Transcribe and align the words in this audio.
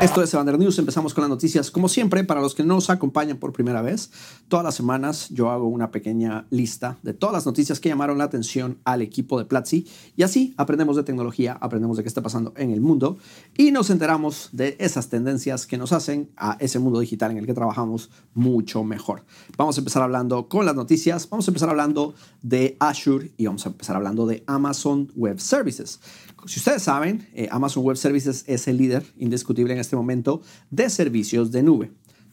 Esto 0.00 0.22
es 0.22 0.32
Evander 0.32 0.56
News. 0.60 0.78
Empezamos 0.78 1.12
con 1.12 1.22
las 1.22 1.28
noticias. 1.28 1.72
Como 1.72 1.88
siempre, 1.88 2.22
para 2.22 2.40
los 2.40 2.54
que 2.54 2.62
no 2.62 2.74
nos 2.74 2.88
acompañan 2.88 3.36
por 3.38 3.52
primera 3.52 3.82
vez, 3.82 4.12
todas 4.46 4.64
las 4.64 4.76
semanas 4.76 5.28
yo 5.30 5.50
hago 5.50 5.66
una 5.66 5.90
pequeña 5.90 6.46
lista 6.50 6.98
de 7.02 7.14
todas 7.14 7.32
las 7.32 7.46
noticias 7.46 7.80
que 7.80 7.88
llamaron 7.88 8.16
la 8.16 8.24
atención 8.24 8.78
al 8.84 9.02
equipo 9.02 9.40
de 9.40 9.44
Platzi 9.44 9.88
y 10.14 10.22
así 10.22 10.54
aprendemos 10.56 10.94
de 10.94 11.02
tecnología, 11.02 11.58
aprendemos 11.60 11.96
de 11.96 12.04
qué 12.04 12.08
está 12.08 12.22
pasando 12.22 12.52
en 12.56 12.70
el 12.70 12.80
mundo 12.80 13.18
y 13.56 13.72
nos 13.72 13.90
enteramos 13.90 14.50
de 14.52 14.76
esas 14.78 15.08
tendencias 15.08 15.66
que 15.66 15.78
nos 15.78 15.92
hacen 15.92 16.30
a 16.36 16.56
ese 16.60 16.78
mundo 16.78 17.00
digital 17.00 17.32
en 17.32 17.38
el 17.38 17.46
que 17.46 17.54
trabajamos 17.54 18.08
mucho 18.34 18.84
mejor. 18.84 19.24
Vamos 19.56 19.78
a 19.78 19.80
empezar 19.80 20.04
hablando 20.04 20.48
con 20.48 20.64
las 20.64 20.76
noticias. 20.76 21.28
Vamos 21.28 21.48
a 21.48 21.50
empezar 21.50 21.70
hablando 21.70 22.14
de 22.42 22.76
Azure 22.78 23.32
y 23.36 23.46
vamos 23.46 23.66
a 23.66 23.70
empezar 23.70 23.96
hablando 23.96 24.26
de 24.26 24.44
Amazon 24.46 25.10
Web 25.16 25.40
Services. 25.40 25.98
Si 26.46 26.60
ustedes 26.60 26.82
saben, 26.82 27.26
eh, 27.34 27.48
Amazon 27.50 27.84
Web 27.84 27.96
Services 27.96 28.44
es 28.46 28.68
el 28.68 28.76
líder 28.76 29.04
indiscutible 29.16 29.72
en 29.72 29.80
este 29.80 29.96
momento 29.96 30.40
de 30.70 30.88
servicios 30.88 31.50
de 31.50 31.62
nube. 31.62 31.90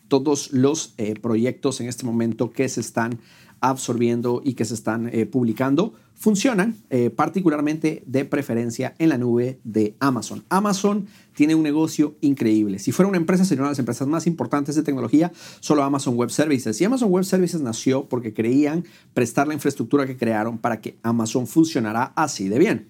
Todos 0.08 0.52
los 0.52 0.94
eh, 0.98 1.16
proyectos 1.20 1.82
en 1.82 1.88
este 1.88 2.06
momento 2.06 2.52
que 2.52 2.70
se 2.70 2.82
están 2.82 3.20
absorbiendo 3.62 4.42
y 4.44 4.54
que 4.54 4.64
se 4.64 4.76
están 4.76 5.10
eh, 5.12 5.26
publicando 5.26 5.94
funcionan 6.14 6.78
particularmente 7.18 8.02
de 8.06 8.24
preferencia 8.24 8.96
en 9.00 9.10
la 9.10 9.18
nube 9.18 9.60
de 9.66 9.98
Amazon. 10.00 10.46
Amazon 10.48 11.08
tiene 11.36 11.56
un 11.56 11.64
negocio 11.64 12.16
increíble. 12.22 12.80
Si 12.80 12.94
fuera 12.94 13.10
una 13.10 13.18
empresa, 13.18 13.44
sería 13.44 13.64
una 13.64 13.70
de 13.70 13.72
las 13.74 13.80
empresas 13.80 14.08
más 14.08 14.26
importantes 14.26 14.76
de 14.76 14.84
tecnología, 14.84 15.34
solo 15.60 15.84
Amazon 15.84 16.16
Web 16.16 16.30
Services. 16.30 16.80
Y 16.80 16.86
Amazon 16.86 17.12
Web 17.12 17.26
Services 17.26 17.60
nació 17.60 18.08
porque 18.08 18.34
creían 18.34 18.86
prestar 19.14 19.50
la 19.50 19.56
infraestructura 19.56 20.06
que 20.06 20.16
crearon 20.16 20.58
para 20.58 20.80
que 20.80 20.98
Amazon 21.04 21.48
funcionara 21.48 22.14
así 22.16 22.48
de 22.48 22.60
bien. 22.60 22.88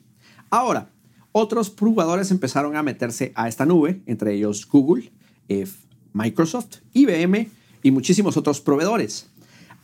Ahora, 0.52 0.92
otros 1.38 1.74
jugadores 1.78 2.32
empezaron 2.32 2.78
a 2.78 2.82
meterse 2.82 3.34
a 3.36 3.50
esta 3.50 3.66
nube, 3.66 4.02
entre 4.06 4.34
ellos 4.34 4.66
Google, 4.66 5.12
eh, 5.50 5.68
Microsoft, 6.14 6.78
IBM 6.94 7.50
y 7.84 7.92
muchísimos 7.92 8.38
otros 8.38 8.62
proveedores. 8.62 9.28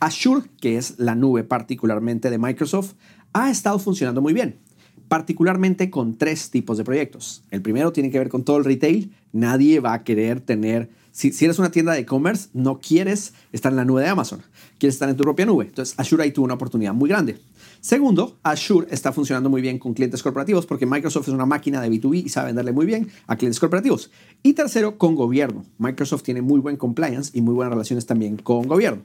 Azure, 0.00 0.46
que 0.62 0.78
es 0.78 0.98
la 0.98 1.14
nube 1.14 1.44
particularmente 1.44 2.30
de 2.30 2.38
Microsoft, 2.38 2.94
ha 3.34 3.50
estado 3.50 3.78
funcionando 3.78 4.22
muy 4.22 4.32
bien, 4.32 4.60
particularmente 5.08 5.90
con 5.90 6.16
tres 6.16 6.48
tipos 6.48 6.78
de 6.78 6.84
proyectos. 6.84 7.44
El 7.50 7.60
primero 7.60 7.92
tiene 7.92 8.10
que 8.10 8.18
ver 8.18 8.30
con 8.30 8.44
todo 8.44 8.56
el 8.56 8.64
retail. 8.64 9.14
Nadie 9.32 9.80
va 9.80 9.92
a 9.92 10.04
querer 10.04 10.40
tener, 10.40 10.88
si, 11.10 11.34
si 11.34 11.44
eres 11.44 11.58
una 11.58 11.70
tienda 11.70 11.92
de 11.92 11.98
e-commerce, 11.98 12.48
no 12.54 12.80
quieres 12.80 13.34
estar 13.52 13.70
en 13.72 13.76
la 13.76 13.84
nube 13.84 14.00
de 14.00 14.08
Amazon, 14.08 14.40
quieres 14.78 14.94
estar 14.94 15.10
en 15.10 15.18
tu 15.18 15.22
propia 15.22 15.44
nube. 15.44 15.66
Entonces 15.66 15.94
Azure 15.98 16.22
ahí 16.22 16.32
tuvo 16.32 16.46
una 16.46 16.54
oportunidad 16.54 16.94
muy 16.94 17.10
grande. 17.10 17.38
Segundo, 17.82 18.38
Azure 18.44 18.86
está 18.92 19.10
funcionando 19.10 19.50
muy 19.50 19.60
bien 19.60 19.80
con 19.80 19.92
clientes 19.92 20.22
corporativos 20.22 20.66
porque 20.66 20.86
Microsoft 20.86 21.26
es 21.26 21.34
una 21.34 21.46
máquina 21.46 21.80
de 21.80 21.90
B2B 21.90 22.26
y 22.26 22.28
sabe 22.28 22.46
venderle 22.46 22.70
muy 22.70 22.86
bien 22.86 23.08
a 23.26 23.34
clientes 23.34 23.58
corporativos. 23.58 24.12
Y 24.40 24.52
tercero, 24.52 24.98
con 24.98 25.16
gobierno. 25.16 25.64
Microsoft 25.78 26.22
tiene 26.22 26.42
muy 26.42 26.60
buen 26.60 26.76
compliance 26.76 27.32
y 27.34 27.40
muy 27.40 27.54
buenas 27.54 27.72
relaciones 27.72 28.06
también 28.06 28.36
con 28.36 28.68
gobierno. 28.68 29.02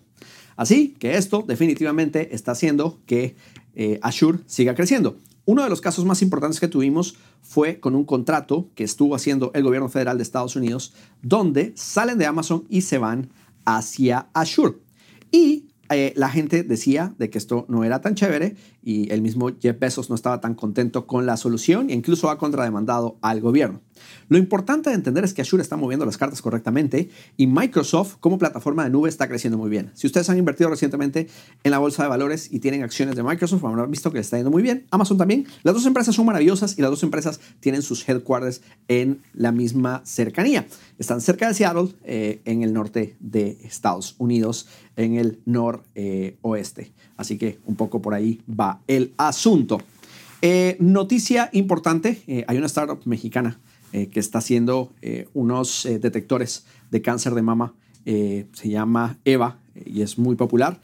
Así 0.57 0.95
que 0.99 1.17
esto 1.17 1.43
definitivamente 1.47 2.35
está 2.35 2.51
haciendo 2.51 2.99
que 3.07 3.35
eh, 3.73 3.97
Azure 4.03 4.41
siga 4.45 4.75
creciendo. 4.75 5.17
Uno 5.45 5.63
de 5.63 5.71
los 5.71 5.81
casos 5.81 6.05
más 6.05 6.21
importantes 6.21 6.59
que 6.59 6.67
tuvimos 6.67 7.15
fue 7.41 7.79
con 7.79 7.95
un 7.95 8.05
contrato 8.05 8.69
que 8.75 8.83
estuvo 8.83 9.15
haciendo 9.15 9.49
el 9.55 9.63
gobierno 9.63 9.89
federal 9.89 10.17
de 10.17 10.23
Estados 10.23 10.55
Unidos, 10.55 10.93
donde 11.23 11.73
salen 11.75 12.19
de 12.19 12.27
Amazon 12.27 12.65
y 12.69 12.81
se 12.81 12.99
van 12.99 13.31
hacia 13.65 14.27
Azure. 14.33 14.75
Y 15.31 15.65
eh, 15.89 16.13
la 16.15 16.29
gente 16.29 16.63
decía 16.63 17.13
de 17.17 17.29
que 17.29 17.37
esto 17.37 17.65
no 17.69 17.83
era 17.83 18.01
tan 18.01 18.15
chévere 18.15 18.55
y 18.87 19.11
el 19.11 19.21
mismo 19.21 19.51
Jeff 19.59 19.77
Bezos 19.77 20.09
no 20.09 20.15
estaba 20.15 20.39
tan 20.39 20.55
contento 20.55 21.07
con 21.07 21.25
la 21.25 21.35
solución 21.35 21.89
e 21.89 21.93
incluso 21.93 22.29
ha 22.29 22.37
contrademandado 22.37 23.17
al 23.21 23.41
gobierno. 23.41 23.81
Lo 24.29 24.37
importante 24.37 24.91
de 24.91 24.95
entender 24.95 25.25
es 25.25 25.33
que 25.33 25.41
Azure 25.41 25.61
está 25.61 25.75
moviendo 25.75 26.05
las 26.05 26.17
cartas 26.17 26.41
correctamente 26.41 27.09
y 27.35 27.47
Microsoft 27.47 28.15
como 28.21 28.37
plataforma 28.37 28.85
de 28.85 28.89
nube 28.89 29.09
está 29.09 29.27
creciendo 29.27 29.57
muy 29.57 29.69
bien. 29.69 29.91
Si 29.93 30.07
ustedes 30.07 30.29
han 30.29 30.37
invertido 30.37 30.69
recientemente 30.69 31.27
en 31.65 31.71
la 31.71 31.79
bolsa 31.79 32.03
de 32.03 32.07
valores 32.07 32.47
y 32.49 32.59
tienen 32.59 32.81
acciones 32.81 33.17
de 33.17 33.23
Microsoft, 33.23 33.65
haber 33.65 33.89
visto 33.89 34.09
que 34.09 34.19
les 34.19 34.27
está 34.27 34.37
yendo 34.37 34.51
muy 34.51 34.63
bien. 34.63 34.87
Amazon 34.89 35.17
también. 35.17 35.47
Las 35.63 35.73
dos 35.73 35.85
empresas 35.85 36.15
son 36.15 36.25
maravillosas 36.25 36.77
y 36.77 36.81
las 36.81 36.89
dos 36.89 37.03
empresas 37.03 37.41
tienen 37.59 37.81
sus 37.81 38.07
headquarters 38.07 38.61
en 38.87 39.21
la 39.33 39.51
misma 39.51 40.01
cercanía. 40.05 40.65
Están 40.97 41.19
cerca 41.19 41.49
de 41.49 41.53
Seattle, 41.55 41.89
eh, 42.05 42.39
en 42.45 42.63
el 42.63 42.71
norte 42.71 43.17
de 43.19 43.57
Estados 43.63 44.15
Unidos, 44.17 44.67
en 44.95 45.15
el 45.15 45.39
noroeste. 45.45 46.93
Así 47.17 47.37
que 47.37 47.59
un 47.65 47.75
poco 47.75 48.01
por 48.01 48.13
ahí 48.13 48.41
va 48.47 48.76
el 48.87 49.13
asunto. 49.17 49.81
Eh, 50.41 50.77
noticia 50.79 51.49
importante, 51.53 52.21
eh, 52.27 52.45
hay 52.47 52.57
una 52.57 52.67
startup 52.67 52.99
mexicana 53.05 53.59
que 54.11 54.19
está 54.19 54.39
haciendo 54.39 54.93
unos 55.33 55.87
detectores 55.89 56.65
de 56.91 57.01
cáncer 57.01 57.33
de 57.33 57.41
mama. 57.41 57.73
se 58.05 58.69
llama 58.69 59.17
EVA 59.25 59.59
y 59.85 60.01
es 60.01 60.19
muy 60.19 60.35
popular. 60.35 60.79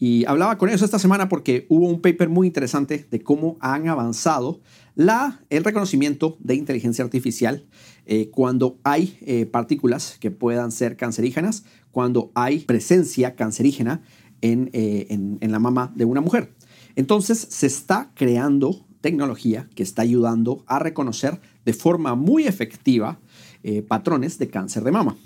Y 0.00 0.24
hablaba 0.26 0.58
con 0.58 0.68
ellos 0.68 0.82
esta 0.82 0.98
semana 0.98 1.28
porque 1.28 1.66
hubo 1.68 1.88
un 1.88 2.00
paper 2.00 2.28
muy 2.28 2.46
interesante 2.46 3.06
de 3.10 3.22
cómo 3.22 3.56
han 3.60 3.88
avanzado 3.88 4.60
la, 4.94 5.40
el 5.50 5.64
reconocimiento 5.64 6.36
de 6.40 6.54
inteligencia 6.54 7.04
artificial 7.04 7.64
eh, 8.06 8.30
cuando 8.30 8.78
hay 8.84 9.18
eh, 9.22 9.46
partículas 9.46 10.16
que 10.20 10.30
puedan 10.30 10.70
ser 10.72 10.96
cancerígenas, 10.96 11.64
cuando 11.90 12.30
hay 12.34 12.60
presencia 12.60 13.34
cancerígena 13.34 14.02
eh, 14.40 15.06
en, 15.10 15.38
en 15.40 15.52
la 15.52 15.58
mama 15.58 15.92
de 15.96 16.04
una 16.04 16.20
mujer. 16.20 16.52
Entonces 16.98 17.46
se 17.48 17.68
está 17.68 18.10
creando 18.16 18.84
tecnología 19.00 19.68
que 19.76 19.84
está 19.84 20.02
ayudando 20.02 20.64
a 20.66 20.80
reconocer 20.80 21.40
de 21.64 21.72
forma 21.72 22.16
muy 22.16 22.48
efectiva 22.48 23.20
patrones 23.86 24.36
de 24.38 24.48
cáncer 24.48 24.82
de 24.82 24.90
mama. 24.90 25.16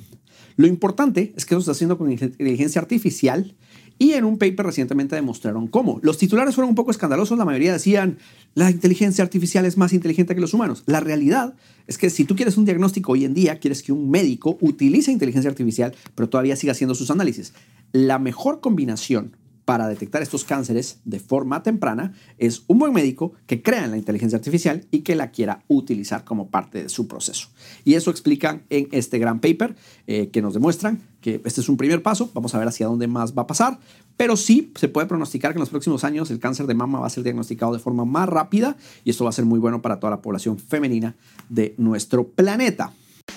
Lo 0.56 0.66
importante 0.66 1.32
es 1.34 1.46
que 1.46 1.54
eso 1.54 1.60
está 1.60 1.72
haciendo 1.72 1.96
con 1.96 2.12
inteligencia 2.12 2.78
artificial 2.78 3.56
y 3.98 4.12
en 4.12 4.24
un 4.24 4.36
paper 4.36 4.66
recientemente 4.66 5.16
demostraron 5.16 5.66
cómo. 5.66 5.98
Los 6.02 6.18
titulares 6.18 6.54
fueron 6.54 6.68
un 6.68 6.74
poco 6.74 6.90
escandalosos, 6.90 7.38
la 7.38 7.46
mayoría 7.46 7.72
decían, 7.72 8.18
la 8.54 8.70
inteligencia 8.70 9.24
artificial 9.24 9.64
es 9.64 9.78
más 9.78 9.94
inteligente 9.94 10.34
que 10.34 10.42
los 10.42 10.52
humanos. 10.52 10.82
La 10.84 11.00
realidad 11.00 11.54
es 11.86 11.96
que 11.96 12.10
si 12.10 12.24
tú 12.24 12.36
quieres 12.36 12.58
un 12.58 12.66
diagnóstico 12.66 13.12
hoy 13.12 13.24
en 13.24 13.32
día, 13.32 13.58
quieres 13.60 13.82
que 13.82 13.92
un 13.92 14.10
médico 14.10 14.58
utilice 14.60 15.10
inteligencia 15.10 15.50
artificial, 15.50 15.94
pero 16.14 16.28
todavía 16.28 16.54
siga 16.54 16.72
haciendo 16.72 16.94
sus 16.94 17.10
análisis. 17.10 17.54
La 17.92 18.18
mejor 18.18 18.60
combinación 18.60 19.38
para 19.64 19.88
detectar 19.88 20.22
estos 20.22 20.44
cánceres 20.44 20.98
de 21.04 21.20
forma 21.20 21.62
temprana 21.62 22.14
es 22.38 22.64
un 22.66 22.78
buen 22.78 22.92
médico 22.92 23.32
que 23.46 23.62
crea 23.62 23.84
en 23.84 23.92
la 23.92 23.96
inteligencia 23.96 24.36
artificial 24.36 24.86
y 24.90 25.00
que 25.00 25.14
la 25.14 25.30
quiera 25.30 25.62
utilizar 25.68 26.24
como 26.24 26.48
parte 26.48 26.82
de 26.82 26.88
su 26.88 27.06
proceso. 27.06 27.48
Y 27.84 27.94
eso 27.94 28.10
explican 28.10 28.62
en 28.70 28.88
este 28.90 29.18
gran 29.18 29.40
paper 29.40 29.76
eh, 30.06 30.28
que 30.28 30.42
nos 30.42 30.54
demuestran 30.54 31.00
que 31.20 31.40
este 31.44 31.60
es 31.60 31.68
un 31.68 31.76
primer 31.76 32.02
paso, 32.02 32.30
vamos 32.34 32.54
a 32.54 32.58
ver 32.58 32.68
hacia 32.68 32.86
dónde 32.86 33.06
más 33.06 33.32
va 33.36 33.42
a 33.42 33.46
pasar, 33.46 33.78
pero 34.16 34.36
sí 34.36 34.72
se 34.74 34.88
puede 34.88 35.06
pronosticar 35.06 35.52
que 35.52 35.58
en 35.58 35.60
los 35.60 35.70
próximos 35.70 36.02
años 36.04 36.30
el 36.30 36.40
cáncer 36.40 36.66
de 36.66 36.74
mama 36.74 36.98
va 36.98 37.06
a 37.06 37.10
ser 37.10 37.22
diagnosticado 37.22 37.72
de 37.72 37.78
forma 37.78 38.04
más 38.04 38.28
rápida 38.28 38.76
y 39.04 39.10
esto 39.10 39.24
va 39.24 39.30
a 39.30 39.32
ser 39.32 39.44
muy 39.44 39.60
bueno 39.60 39.80
para 39.80 40.00
toda 40.00 40.10
la 40.10 40.20
población 40.20 40.58
femenina 40.58 41.14
de 41.48 41.74
nuestro 41.78 42.26
planeta. 42.26 42.92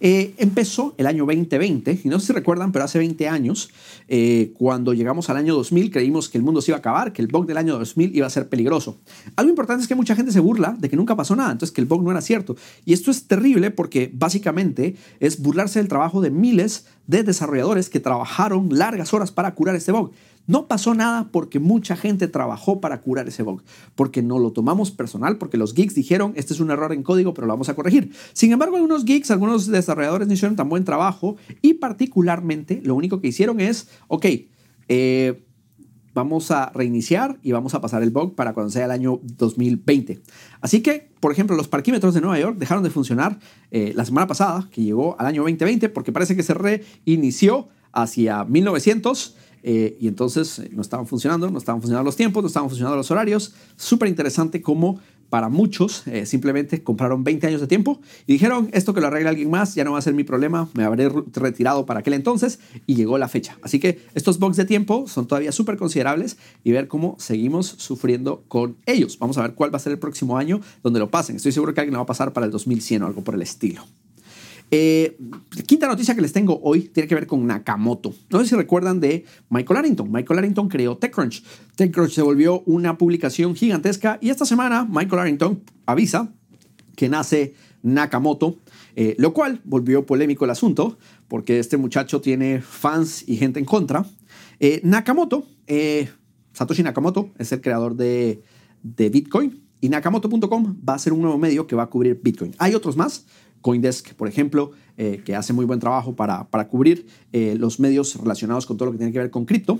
Eh, 0.00 0.34
empezó 0.38 0.94
el 0.98 1.06
año 1.06 1.24
2020, 1.26 2.00
y 2.04 2.08
no 2.08 2.20
sé 2.20 2.28
si 2.28 2.32
recuerdan, 2.32 2.72
pero 2.72 2.84
hace 2.84 2.98
20 2.98 3.28
años, 3.28 3.70
eh, 4.08 4.52
cuando 4.58 4.94
llegamos 4.94 5.30
al 5.30 5.36
año 5.36 5.54
2000, 5.54 5.90
creímos 5.90 6.28
que 6.28 6.38
el 6.38 6.44
mundo 6.44 6.60
se 6.60 6.70
iba 6.70 6.76
a 6.76 6.80
acabar, 6.80 7.12
que 7.12 7.22
el 7.22 7.28
bug 7.28 7.46
del 7.46 7.56
año 7.56 7.78
2000 7.78 8.14
iba 8.14 8.26
a 8.26 8.30
ser 8.30 8.48
peligroso. 8.48 8.98
Algo 9.36 9.50
importante 9.50 9.82
es 9.82 9.88
que 9.88 9.94
mucha 9.94 10.14
gente 10.16 10.32
se 10.32 10.40
burla 10.40 10.76
de 10.78 10.88
que 10.88 10.96
nunca 10.96 11.16
pasó 11.16 11.36
nada, 11.36 11.52
entonces 11.52 11.74
que 11.74 11.80
el 11.80 11.86
bug 11.86 12.02
no 12.02 12.10
era 12.10 12.20
cierto. 12.20 12.56
Y 12.84 12.92
esto 12.92 13.10
es 13.10 13.24
terrible 13.24 13.70
porque 13.70 14.10
básicamente 14.12 14.96
es 15.20 15.40
burlarse 15.40 15.78
del 15.78 15.88
trabajo 15.88 16.20
de 16.20 16.30
miles 16.30 16.86
de 17.06 17.22
desarrolladores 17.22 17.88
que 17.88 18.00
trabajaron 18.00 18.68
largas 18.70 19.12
horas 19.12 19.32
para 19.32 19.54
curar 19.54 19.74
este 19.74 19.92
bug. 19.92 20.12
No 20.46 20.66
pasó 20.66 20.94
nada 20.94 21.28
porque 21.30 21.58
mucha 21.58 21.96
gente 21.96 22.28
trabajó 22.28 22.80
para 22.80 23.00
curar 23.00 23.28
ese 23.28 23.42
bug, 23.42 23.62
porque 23.94 24.22
no 24.22 24.38
lo 24.38 24.52
tomamos 24.52 24.90
personal, 24.90 25.38
porque 25.38 25.56
los 25.56 25.74
geeks 25.74 25.94
dijeron, 25.94 26.32
este 26.36 26.52
es 26.54 26.60
un 26.60 26.70
error 26.70 26.92
en 26.92 27.02
código, 27.02 27.32
pero 27.32 27.46
lo 27.46 27.52
vamos 27.52 27.68
a 27.68 27.74
corregir. 27.74 28.12
Sin 28.32 28.52
embargo, 28.52 28.76
algunos 28.76 29.04
geeks, 29.04 29.30
algunos 29.30 29.66
desarrolladores 29.66 30.26
no 30.26 30.34
hicieron 30.34 30.56
tan 30.56 30.68
buen 30.68 30.84
trabajo 30.84 31.36
y 31.60 31.74
particularmente 31.74 32.80
lo 32.84 32.94
único 32.94 33.20
que 33.20 33.28
hicieron 33.28 33.60
es, 33.60 33.88
ok, 34.08 34.26
eh, 34.88 35.44
vamos 36.14 36.50
a 36.50 36.70
reiniciar 36.74 37.38
y 37.42 37.52
vamos 37.52 37.74
a 37.74 37.80
pasar 37.80 38.02
el 38.02 38.10
bug 38.10 38.34
para 38.34 38.52
cuando 38.52 38.70
sea 38.70 38.84
el 38.84 38.90
año 38.90 39.20
2020. 39.22 40.22
Así 40.60 40.82
que, 40.82 41.12
por 41.20 41.32
ejemplo, 41.32 41.56
los 41.56 41.68
parquímetros 41.68 42.14
de 42.14 42.20
Nueva 42.20 42.38
York 42.38 42.58
dejaron 42.58 42.82
de 42.82 42.90
funcionar 42.90 43.38
eh, 43.70 43.92
la 43.94 44.04
semana 44.04 44.26
pasada, 44.26 44.68
que 44.70 44.82
llegó 44.82 45.18
al 45.18 45.26
año 45.26 45.42
2020, 45.42 45.88
porque 45.88 46.12
parece 46.12 46.36
que 46.36 46.42
se 46.42 46.54
reinició 46.54 47.68
hacia 47.92 48.44
1900 48.44 49.36
eh, 49.62 49.96
y 50.00 50.08
entonces 50.08 50.58
eh, 50.58 50.70
no 50.72 50.82
estaban 50.82 51.06
funcionando, 51.06 51.50
no 51.50 51.58
estaban 51.58 51.80
funcionando 51.80 52.04
los 52.04 52.16
tiempos, 52.16 52.42
no 52.42 52.48
estaban 52.48 52.68
funcionando 52.68 52.96
los 52.96 53.10
horarios. 53.10 53.54
Súper 53.76 54.08
interesante 54.08 54.60
cómo 54.60 55.00
para 55.32 55.48
muchos 55.48 56.06
eh, 56.08 56.26
simplemente 56.26 56.82
compraron 56.82 57.24
20 57.24 57.46
años 57.46 57.62
de 57.62 57.66
tiempo 57.66 58.02
y 58.26 58.34
dijeron, 58.34 58.68
esto 58.74 58.92
que 58.92 59.00
lo 59.00 59.06
arregle 59.06 59.30
alguien 59.30 59.48
más 59.48 59.74
ya 59.74 59.82
no 59.82 59.92
va 59.92 59.98
a 59.98 60.02
ser 60.02 60.12
mi 60.12 60.24
problema, 60.24 60.68
me 60.74 60.84
habré 60.84 61.08
retirado 61.08 61.86
para 61.86 62.00
aquel 62.00 62.12
entonces 62.12 62.58
y 62.86 62.96
llegó 62.96 63.16
la 63.16 63.28
fecha. 63.28 63.56
Así 63.62 63.80
que 63.80 64.04
estos 64.12 64.38
bugs 64.38 64.58
de 64.58 64.66
tiempo 64.66 65.08
son 65.08 65.26
todavía 65.26 65.50
súper 65.50 65.78
considerables 65.78 66.36
y 66.64 66.72
ver 66.72 66.86
cómo 66.86 67.16
seguimos 67.18 67.66
sufriendo 67.66 68.44
con 68.46 68.76
ellos. 68.84 69.18
Vamos 69.18 69.38
a 69.38 69.42
ver 69.42 69.54
cuál 69.54 69.72
va 69.72 69.78
a 69.78 69.80
ser 69.80 69.92
el 69.92 69.98
próximo 69.98 70.36
año 70.36 70.60
donde 70.82 71.00
lo 71.00 71.10
pasen. 71.10 71.36
Estoy 71.36 71.52
seguro 71.52 71.72
que 71.72 71.80
alguien 71.80 71.94
lo 71.94 72.00
va 72.00 72.04
a 72.04 72.06
pasar 72.06 72.34
para 72.34 72.44
el 72.44 72.52
2100 72.52 73.02
o 73.02 73.06
algo 73.06 73.24
por 73.24 73.34
el 73.34 73.40
estilo. 73.40 73.82
Eh, 74.74 75.18
quinta 75.66 75.86
noticia 75.86 76.14
que 76.14 76.22
les 76.22 76.32
tengo 76.32 76.58
hoy 76.62 76.88
tiene 76.88 77.06
que 77.06 77.14
ver 77.14 77.26
con 77.26 77.46
Nakamoto. 77.46 78.14
No 78.30 78.38
sé 78.40 78.46
si 78.46 78.54
recuerdan 78.56 79.00
de 79.00 79.26
Michael 79.50 79.80
Arrington. 79.80 80.10
Michael 80.10 80.38
Arrington 80.38 80.68
creó 80.70 80.96
TechCrunch. 80.96 81.44
TechCrunch 81.76 82.12
se 82.12 82.22
volvió 82.22 82.62
una 82.64 82.96
publicación 82.96 83.54
gigantesca 83.54 84.18
y 84.22 84.30
esta 84.30 84.46
semana 84.46 84.88
Michael 84.88 85.20
Arrington 85.20 85.62
avisa 85.84 86.32
que 86.96 87.10
nace 87.10 87.52
Nakamoto, 87.82 88.56
eh, 88.96 89.14
lo 89.18 89.34
cual 89.34 89.60
volvió 89.64 90.06
polémico 90.06 90.46
el 90.46 90.50
asunto 90.50 90.96
porque 91.28 91.58
este 91.58 91.76
muchacho 91.76 92.22
tiene 92.22 92.62
fans 92.62 93.28
y 93.28 93.36
gente 93.36 93.58
en 93.58 93.66
contra. 93.66 94.06
Eh, 94.58 94.80
Nakamoto, 94.84 95.44
Satoshi 96.54 96.82
Nakamoto, 96.82 97.30
es 97.36 97.52
el 97.52 97.60
creador 97.60 97.94
de, 97.94 98.42
de 98.82 99.10
Bitcoin 99.10 99.62
y 99.82 99.90
Nakamoto.com 99.90 100.76
va 100.88 100.94
a 100.94 100.98
ser 100.98 101.12
un 101.12 101.20
nuevo 101.20 101.36
medio 101.36 101.66
que 101.66 101.76
va 101.76 101.82
a 101.82 101.90
cubrir 101.90 102.20
Bitcoin. 102.22 102.54
Hay 102.58 102.74
otros 102.74 102.96
más, 102.96 103.26
Coindesk, 103.62 104.14
por 104.14 104.28
ejemplo, 104.28 104.72
eh, 104.98 105.22
que 105.24 105.34
hace 105.34 105.54
muy 105.54 105.64
buen 105.64 105.80
trabajo 105.80 106.14
para, 106.14 106.44
para 106.50 106.68
cubrir 106.68 107.06
eh, 107.32 107.54
los 107.58 107.80
medios 107.80 108.14
relacionados 108.16 108.66
con 108.66 108.76
todo 108.76 108.86
lo 108.86 108.92
que 108.92 108.98
tiene 108.98 109.12
que 109.12 109.20
ver 109.20 109.30
con 109.30 109.46
cripto. 109.46 109.78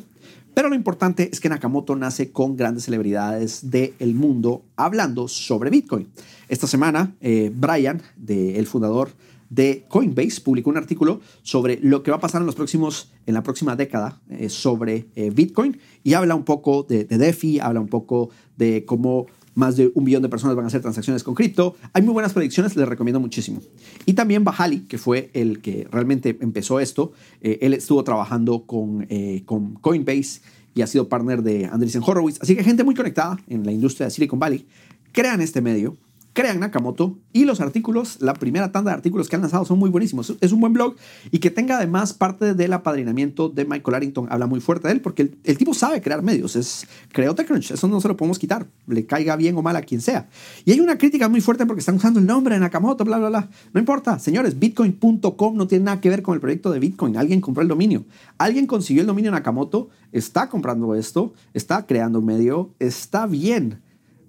Pero 0.55 0.71
lo 0.71 0.75
importante 0.75 1.29
es 1.31 1.41
que 1.41 1.51
Nakamoto 1.51 1.95
nace 1.97 2.33
con 2.33 2.57
grandes 2.57 2.85
celebridades 2.85 3.71
del 3.71 4.15
mundo 4.15 4.65
hablando 4.77 5.29
sobre 5.29 5.69
Bitcoin. 5.69 6.09
Esta 6.49 6.67
semana, 6.67 7.15
eh, 7.21 7.53
Brian, 7.55 8.01
el 8.27 8.67
fundador 8.67 9.11
de 9.51 9.85
Coinbase, 9.89 10.41
publicó 10.41 10.71
un 10.71 10.79
artículo 10.79 11.21
sobre 11.43 11.79
lo 11.83 12.03
que 12.03 12.11
va 12.11 12.17
a 12.17 12.21
pasar 12.21 12.41
en, 12.41 12.47
los 12.47 12.55
próximos, 12.55 13.13
en 13.27 13.35
la 13.35 13.43
próxima 13.43 13.77
década 13.77 14.21
sobre 14.49 15.09
Bitcoin 15.35 15.79
y 16.03 16.15
habla 16.15 16.35
un 16.35 16.45
poco 16.45 16.85
de 16.85 17.05
DeFi, 17.05 17.61
habla 17.61 17.81
un 17.81 17.89
poco 17.89 18.31
de 18.57 18.87
cómo 18.87 19.27
más 19.55 19.77
de 19.77 19.91
un 19.95 20.05
billón 20.05 20.23
de 20.23 20.29
personas 20.29 20.57
van 20.57 20.65
a 20.65 20.69
hacer 20.69 20.81
transacciones 20.81 21.23
con 21.23 21.35
cripto. 21.35 21.77
Hay 21.93 22.03
muy 22.03 22.13
buenas 22.13 22.33
predicciones, 22.33 22.77
les 22.77 22.89
recomiendo 22.89 23.21
muchísimo. 23.21 23.61
Y 24.07 24.15
también 24.15 24.45
Bajali, 24.45 24.81
que 24.81 24.99
fue 24.99 25.31
el 25.35 25.61
que 25.61 25.87
realmente 25.91 26.37
empezó 26.41 26.81
esto, 26.81 27.13
eh, 27.41 27.59
él 27.63 27.75
estuvo 27.75 28.03
trabajando 28.05 28.65
con, 28.65 29.07
eh, 29.09 29.43
con 29.45 29.75
Coinbase 29.75 30.41
y 30.75 30.83
ha 30.83 30.87
sido 30.87 31.09
partner 31.09 31.43
de 31.43 31.67
Andreessen 31.67 32.03
Horowitz. 32.05 32.39
Así 32.41 32.57
que 32.57 32.65
gente 32.65 32.85
muy 32.85 32.95
conectada 32.95 33.39
en 33.49 33.65
la 33.65 33.73
industria 33.73 34.07
de 34.07 34.11
Silicon 34.11 34.39
Valley 34.39 34.67
crean 35.13 35.41
este 35.41 35.61
medio 35.61 35.97
crean 36.33 36.61
Nakamoto 36.61 37.19
y 37.33 37.45
los 37.45 37.61
artículos, 37.61 38.19
la 38.21 38.35
primera 38.35 38.73
tanda 38.73 38.91
de 38.91 38.97
artículos 38.97 39.29
que 39.29 39.37
han 39.37 39.43
lanzado 39.43 39.65
son 39.65 39.79
muy 39.79 39.91
buenísimos. 39.91 40.35
Es 40.41 40.53
un 40.53 40.61
buen 40.61 40.73
blog 40.73 40.97
y 41.31 41.39
que 41.39 41.51
tenga 41.51 41.77
además 41.77 42.13
parte 42.13 42.55
del 42.55 42.73
apadrinamiento 42.73 43.49
de 43.49 43.65
Michael 43.65 43.95
Arrington. 43.95 44.29
Habla 44.31 44.47
muy 44.47 44.61
fuerte 44.61 44.89
de 44.89 44.95
él 44.95 45.01
porque 45.01 45.31
el, 45.45 45.59
tipo 45.59 45.75
sabe 45.75 46.01
crear 46.01 46.23
medios. 46.23 46.57
Es, 46.57 46.87
creó 47.13 47.35
TechCrunch, 47.35 47.73
eso 47.73 47.89
no 47.89 48.01
se 48.01 48.09
lo 48.09 48.17
podemos 48.17 48.39
quitar, 48.39 48.67
le 48.87 49.07
caiga 49.07 49.37
bien 49.37 49.57
o 49.57 49.63
mal 49.63 49.77
a 49.77 49.83
quien 49.83 50.01
sea. 50.01 50.29
Y 50.65 50.73
hay 50.73 50.81
una 50.81 50.99
crítica 50.99 51.29
muy 51.29 51.41
fuerte 51.41 51.67
porque 51.67 51.81
están 51.81 51.97
usando 51.97 52.21
el 52.21 52.27
nombre 52.27 52.55
de 52.55 52.61
Nakamoto, 52.61 53.05
bla, 53.05 53.19
bla, 53.19 53.29
bla. 53.29 53.49
No 53.73 53.81
importa, 53.81 54.19
señores, 54.19 54.59
bitcoin.com 54.59 55.57
no 55.57 55.67
tiene 55.67 55.85
nada 55.85 56.01
que 56.01 56.09
ver 56.09 56.23
con 56.23 56.35
el 56.35 56.41
proyecto 56.41 56.71
de 56.71 56.79
Bitcoin. 56.79 57.17
Alguien 57.17 57.41
compró 57.41 57.63
el 57.63 57.69
dominio. 57.69 58.05
Alguien 58.39 58.67
consiguió 58.67 59.03
el 59.03 59.07
dominio 59.07 59.31
Nakamoto, 59.31 59.91
está 60.13 60.49
comprando 60.49 60.95
esto, 60.95 61.33
está 61.55 61.87
creando 61.87 62.21
un 62.21 62.27
medio, 62.27 62.71
está 62.79 63.27
bien 63.27 63.81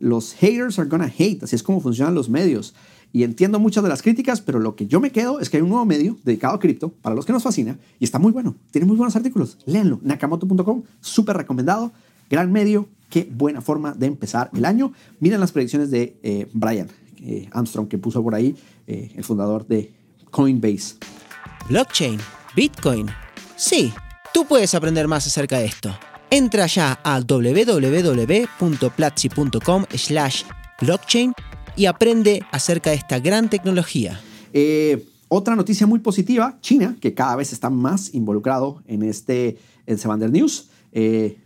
los 0.03 0.33
haters 0.33 0.77
are 0.79 0.89
gonna 0.89 1.11
hate, 1.17 1.43
así 1.43 1.55
es 1.55 1.63
como 1.63 1.79
funcionan 1.79 2.13
los 2.13 2.29
medios. 2.29 2.75
Y 3.13 3.23
entiendo 3.23 3.57
muchas 3.57 3.83
de 3.83 3.89
las 3.89 4.01
críticas, 4.01 4.41
pero 4.41 4.59
lo 4.59 4.75
que 4.75 4.85
yo 4.85 4.99
me 4.99 5.11
quedo 5.11 5.39
es 5.39 5.49
que 5.49 5.57
hay 5.57 5.63
un 5.63 5.69
nuevo 5.69 5.85
medio 5.85 6.17
dedicado 6.25 6.55
a 6.55 6.59
cripto, 6.59 6.89
para 6.89 7.15
los 7.15 7.25
que 7.25 7.31
nos 7.31 7.43
fascina, 7.43 7.77
y 7.99 8.03
está 8.03 8.19
muy 8.19 8.33
bueno. 8.33 8.55
Tiene 8.71 8.85
muy 8.85 8.97
buenos 8.97 9.15
artículos. 9.15 9.57
Léanlo. 9.65 9.99
Nakamoto.com, 10.03 10.83
súper 10.99 11.37
recomendado. 11.37 11.93
Gran 12.29 12.51
medio. 12.51 12.89
Qué 13.09 13.29
buena 13.31 13.61
forma 13.61 13.93
de 13.93 14.07
empezar 14.07 14.49
el 14.53 14.65
año. 14.65 14.91
Miren 15.19 15.39
las 15.39 15.51
predicciones 15.51 15.89
de 15.89 16.17
eh, 16.21 16.49
Brian 16.51 16.89
eh, 17.21 17.47
Armstrong, 17.51 17.87
que 17.87 17.97
puso 17.97 18.21
por 18.21 18.35
ahí, 18.35 18.55
eh, 18.87 19.11
el 19.15 19.23
fundador 19.23 19.65
de 19.67 19.93
Coinbase. 20.31 20.95
Blockchain, 21.69 22.19
Bitcoin. 22.55 23.07
Sí, 23.55 23.93
tú 24.33 24.45
puedes 24.45 24.75
aprender 24.75 25.07
más 25.07 25.25
acerca 25.27 25.59
de 25.59 25.65
esto. 25.65 25.95
Entra 26.33 26.65
ya 26.65 26.99
a 27.03 27.19
www.platzi.com 27.19 29.85
slash 29.95 30.43
blockchain 30.81 31.33
y 31.75 31.85
aprende 31.85 32.41
acerca 32.51 32.89
de 32.89 32.95
esta 32.95 33.19
gran 33.19 33.51
tecnología. 33.51 34.19
Eh, 34.51 35.05
otra 35.27 35.55
noticia 35.55 35.85
muy 35.85 35.99
positiva, 35.99 36.57
China, 36.59 36.97
que 36.99 37.13
cada 37.13 37.35
vez 37.35 37.53
está 37.53 37.69
más 37.69 38.15
involucrado 38.15 38.81
en 38.87 39.03
este 39.03 39.59
en 39.85 39.99
Sevander 39.99 40.31
News. 40.31 40.71
Eh, 40.91 41.37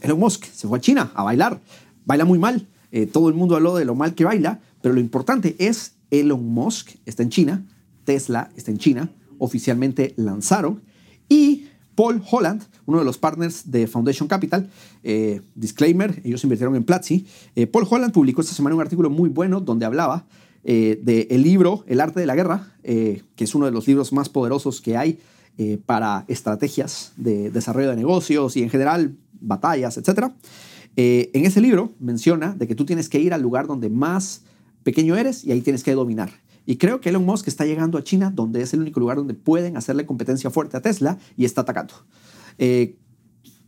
Elon 0.00 0.18
Musk 0.18 0.46
se 0.46 0.66
fue 0.66 0.78
a 0.78 0.80
China 0.80 1.12
a 1.14 1.22
bailar. 1.22 1.60
Baila 2.06 2.24
muy 2.24 2.38
mal. 2.38 2.66
Eh, 2.92 3.04
todo 3.04 3.28
el 3.28 3.34
mundo 3.34 3.54
habló 3.54 3.76
de 3.76 3.84
lo 3.84 3.94
mal 3.94 4.14
que 4.14 4.24
baila, 4.24 4.60
pero 4.80 4.94
lo 4.94 5.00
importante 5.00 5.56
es 5.58 5.92
Elon 6.10 6.42
Musk 6.42 6.92
está 7.04 7.22
en 7.22 7.28
China, 7.28 7.66
Tesla 8.04 8.48
está 8.56 8.70
en 8.70 8.78
China, 8.78 9.10
oficialmente 9.36 10.14
lanzaron 10.16 10.80
y 11.28 11.65
Paul 11.96 12.22
Holland, 12.30 12.62
uno 12.84 12.98
de 12.98 13.04
los 13.04 13.18
partners 13.18 13.70
de 13.70 13.86
Foundation 13.88 14.28
Capital, 14.28 14.70
eh, 15.02 15.40
disclaimer, 15.54 16.20
ellos 16.24 16.44
invirtieron 16.44 16.76
en 16.76 16.84
Platzi. 16.84 17.26
Eh, 17.56 17.66
Paul 17.66 17.86
Holland 17.88 18.12
publicó 18.12 18.42
esta 18.42 18.54
semana 18.54 18.76
un 18.76 18.82
artículo 18.82 19.10
muy 19.10 19.30
bueno 19.30 19.60
donde 19.60 19.86
hablaba 19.86 20.26
eh, 20.62 21.00
del 21.02 21.42
libro 21.42 21.84
El 21.88 22.00
arte 22.00 22.20
de 22.20 22.26
la 22.26 22.36
guerra, 22.36 22.74
que 22.82 23.24
es 23.36 23.54
uno 23.54 23.66
de 23.66 23.72
los 23.72 23.88
libros 23.88 24.12
más 24.12 24.28
poderosos 24.28 24.80
que 24.80 24.96
hay 24.96 25.18
para 25.86 26.24
estrategias 26.28 27.12
de 27.16 27.50
desarrollo 27.50 27.90
de 27.90 27.96
negocios 27.96 28.56
y 28.56 28.62
en 28.62 28.70
general 28.70 29.16
batallas, 29.40 29.96
etc. 29.96 30.32
En 30.94 31.44
ese 31.46 31.60
libro 31.60 31.94
menciona 31.98 32.52
de 32.52 32.68
que 32.68 32.74
tú 32.74 32.84
tienes 32.84 33.08
que 33.08 33.18
ir 33.18 33.32
al 33.32 33.42
lugar 33.42 33.66
donde 33.66 33.90
más 33.90 34.42
pequeño 34.84 35.16
eres 35.16 35.44
y 35.44 35.50
ahí 35.50 35.62
tienes 35.62 35.82
que 35.82 35.94
dominar. 35.94 36.30
Y 36.66 36.76
creo 36.76 37.00
que 37.00 37.08
Elon 37.08 37.24
Musk 37.24 37.46
está 37.48 37.64
llegando 37.64 37.96
a 37.96 38.04
China, 38.04 38.30
donde 38.34 38.60
es 38.60 38.74
el 38.74 38.80
único 38.80 39.00
lugar 39.00 39.16
donde 39.16 39.34
pueden 39.34 39.76
hacerle 39.76 40.04
competencia 40.04 40.50
fuerte 40.50 40.76
a 40.76 40.82
Tesla 40.82 41.16
y 41.36 41.44
está 41.44 41.62
atacando. 41.62 41.94
Eh, 42.58 42.98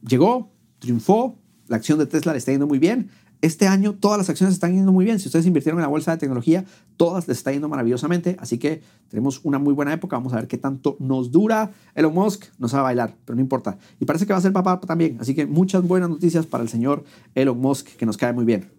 llegó, 0.07 0.53
triunfó, 0.81 1.39
la 1.69 1.77
acción 1.77 1.99
de 1.99 2.07
Tesla 2.07 2.33
le 2.33 2.39
está 2.39 2.51
yendo 2.51 2.67
muy 2.67 2.79
bien. 2.79 3.11
Este 3.41 3.69
año 3.69 3.95
todas 3.95 4.19
las 4.19 4.29
acciones 4.29 4.55
están 4.55 4.75
yendo 4.75 4.91
muy 4.91 5.05
bien. 5.05 5.21
Si 5.21 5.29
ustedes 5.29 5.47
invirtieron 5.47 5.79
en 5.79 5.83
la 5.83 5.89
bolsa 5.89 6.11
de 6.11 6.19
tecnología, 6.19 6.65
todas 6.97 7.29
les 7.29 7.39
está 7.39 7.53
yendo 7.53 7.69
maravillosamente. 7.69 8.37
Así 8.41 8.59
que 8.59 8.83
tenemos 9.09 9.41
una 9.45 9.61
muy 9.61 9.75
buena 9.75 9.93
época. 9.93 10.17
Vamos 10.17 10.33
a 10.33 10.37
ver 10.37 10.49
qué 10.49 10.59
tanto 10.59 10.97
nos 10.99 11.31
dura. 11.31 11.71
Elon 11.95 12.13
Musk 12.13 12.47
nos 12.59 12.75
va 12.75 12.81
a 12.81 12.83
bailar, 12.83 13.17
pero 13.25 13.37
no 13.37 13.41
importa. 13.41 13.79
Y 14.01 14.07
parece 14.07 14.27
que 14.27 14.33
va 14.33 14.41
a 14.41 14.43
ser 14.43 14.53
papá 14.53 14.81
también. 14.81 15.19
Así 15.21 15.37
que 15.37 15.47
muchas 15.47 15.87
buenas 15.87 16.09
noticias 16.09 16.47
para 16.47 16.65
el 16.65 16.69
señor 16.69 17.05
Elon 17.37 17.61
Musk, 17.61 17.97
que 17.97 18.07
nos 18.07 18.17
cae 18.17 18.33
muy 18.33 18.45
bien. 18.45 18.78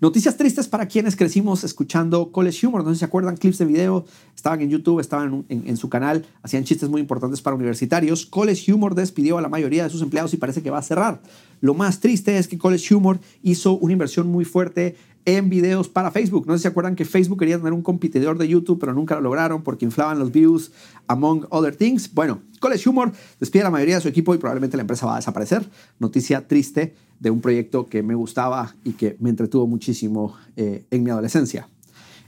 Noticias 0.00 0.36
tristes 0.36 0.68
para 0.68 0.86
quienes 0.86 1.16
crecimos 1.16 1.64
escuchando 1.64 2.30
College 2.30 2.68
Humor. 2.68 2.84
No 2.84 2.90
sé 2.90 2.94
si 2.94 2.98
se 3.00 3.04
acuerdan, 3.04 3.36
clips 3.36 3.58
de 3.58 3.64
video. 3.64 4.04
Estaban 4.36 4.60
en 4.60 4.70
YouTube, 4.70 5.00
estaban 5.00 5.44
en, 5.48 5.76
su 5.76 5.88
canal, 5.88 6.24
hacían 6.40 6.62
chistes 6.62 6.88
muy 6.88 7.00
importantes 7.00 7.42
para 7.42 7.56
universitarios. 7.56 8.24
College 8.24 8.72
Humor 8.72 8.94
despidió 8.94 9.38
a 9.38 9.42
la 9.42 9.48
mayoría 9.48 9.82
de 9.82 9.90
sus 9.90 10.00
empleados 10.00 10.32
y 10.34 10.36
parece 10.36 10.62
que 10.62 10.70
va 10.70 10.78
a 10.78 10.82
cerrar. 10.82 11.20
Lo 11.60 11.74
más 11.74 11.98
triste 11.98 12.38
es 12.38 12.46
que 12.46 12.58
College 12.58 12.94
Humor 12.94 13.18
hizo 13.42 13.72
una 13.72 13.92
inversión 13.92 14.28
muy 14.28 14.44
fuerte 14.44 14.94
en 15.24 15.50
videos 15.50 15.88
para 15.88 16.12
Facebook. 16.12 16.46
No 16.46 16.52
sé 16.52 16.58
si 16.58 16.62
se 16.62 16.68
acuerdan 16.68 16.94
que 16.94 17.04
Facebook 17.04 17.40
quería 17.40 17.58
tener 17.58 17.72
un 17.72 17.82
competidor 17.82 18.38
de 18.38 18.46
YouTube, 18.46 18.78
pero 18.78 18.94
nunca 18.94 19.16
lo 19.16 19.22
lograron 19.22 19.64
porque 19.64 19.84
inflaban 19.84 20.20
los 20.20 20.30
views, 20.30 20.70
among 21.08 21.44
other 21.50 21.74
things. 21.74 22.14
Bueno, 22.14 22.40
College 22.60 22.88
Humor 22.88 23.10
despide 23.40 23.62
a 23.62 23.64
la 23.64 23.70
mayoría 23.70 23.96
de 23.96 24.00
su 24.00 24.08
equipo 24.08 24.32
y 24.32 24.38
probablemente 24.38 24.76
la 24.76 24.82
empresa 24.82 25.06
va 25.06 25.14
a 25.14 25.16
desaparecer. 25.16 25.68
Noticia 25.98 26.46
triste 26.46 26.94
de 27.20 27.30
un 27.30 27.40
proyecto 27.40 27.86
que 27.88 28.02
me 28.02 28.14
gustaba 28.14 28.74
y 28.84 28.92
que 28.92 29.16
me 29.20 29.30
entretuvo 29.30 29.66
muchísimo 29.66 30.34
eh, 30.56 30.84
en 30.90 31.02
mi 31.02 31.10
adolescencia. 31.10 31.68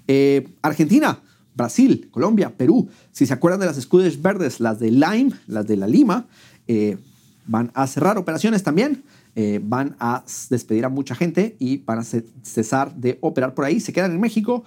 Eh, 0.07 0.49
Argentina, 0.63 1.21
Brasil, 1.55 2.09
Colombia, 2.11 2.53
Perú. 2.57 2.89
Si 3.13 3.27
se 3.27 3.33
acuerdan 3.33 3.61
de 3.61 3.67
las 3.67 3.79
escudos 3.79 4.21
verdes, 4.21 4.61
las 4.61 4.79
de 4.79 4.91
Lime, 4.91 5.33
las 5.47 5.67
de 5.67 5.77
la 5.77 5.87
Lima, 5.87 6.27
eh, 6.67 6.99
van 7.47 7.71
a 7.75 7.87
cerrar 7.87 8.19
operaciones 8.19 8.63
también. 8.63 9.03
van 9.63 9.97
a 10.01 10.23
despedir 10.51 10.85
a 10.85 10.91
mucha 10.91 11.15
gente 11.15 11.57
y 11.59 11.79
van 11.79 12.01
a 12.01 12.05
cesar 12.05 12.95
de 12.97 13.17
operar 13.23 13.55
por 13.55 13.65
ahí. 13.65 13.81
Se 13.81 13.93
quedan 13.93 14.13
en 14.13 14.21
México, 14.21 14.65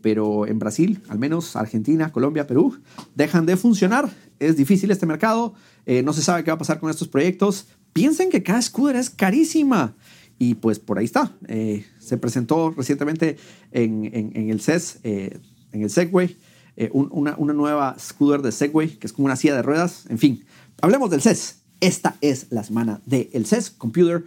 pero 0.00 0.46
en 0.46 0.58
Brasil, 0.58 1.00
al 1.08 1.18
menos 1.20 1.54
Argentina, 1.54 2.10
Colombia, 2.10 2.46
Perú, 2.46 2.80
dejan 3.14 3.46
de 3.46 3.56
funcionar. 3.56 4.10
Es 4.40 4.56
difícil 4.56 4.90
este 4.90 5.06
mercado. 5.06 5.54
no 5.86 6.12
se 6.14 6.22
sabe 6.22 6.42
qué 6.42 6.50
va 6.50 6.56
a 6.56 6.58
pasar 6.58 6.80
con 6.80 6.90
estos 6.90 7.06
proyectos 7.06 7.66
piensen 7.92 8.30
que 8.30 8.42
cada 8.42 8.62
scooter 8.62 8.96
es 8.96 9.10
carísima. 9.10 9.94
Y 10.38 10.54
pues 10.54 10.78
por 10.78 10.98
ahí 10.98 11.04
está. 11.04 11.32
Eh, 11.46 11.86
se 12.00 12.16
presentó 12.16 12.70
recientemente 12.70 13.36
en, 13.70 14.32
el 14.34 14.60
CES, 14.60 14.98
eh, 15.04 15.38
en 15.70 15.82
el 15.82 15.90
Segway, 15.90 16.36
eh, 16.76 16.90
una, 16.92 17.36
nueva 17.36 17.96
scooter 17.98 18.42
de 18.42 18.50
Segway, 18.50 18.98
que 18.98 19.06
es 19.06 19.12
como 19.12 19.26
una 19.26 19.36
silla 19.36 19.54
de 19.54 19.62
ruedas. 19.62 20.04
En 20.08 20.18
fin, 20.18 20.44
hablemos 20.80 21.10
del 21.10 21.22
CES. 21.22 21.60
Esta 21.80 22.16
es 22.20 22.46
la 22.50 22.64
semana 22.64 23.00
del 23.06 23.46
CES, 23.46 23.70
Computer, 23.70 24.24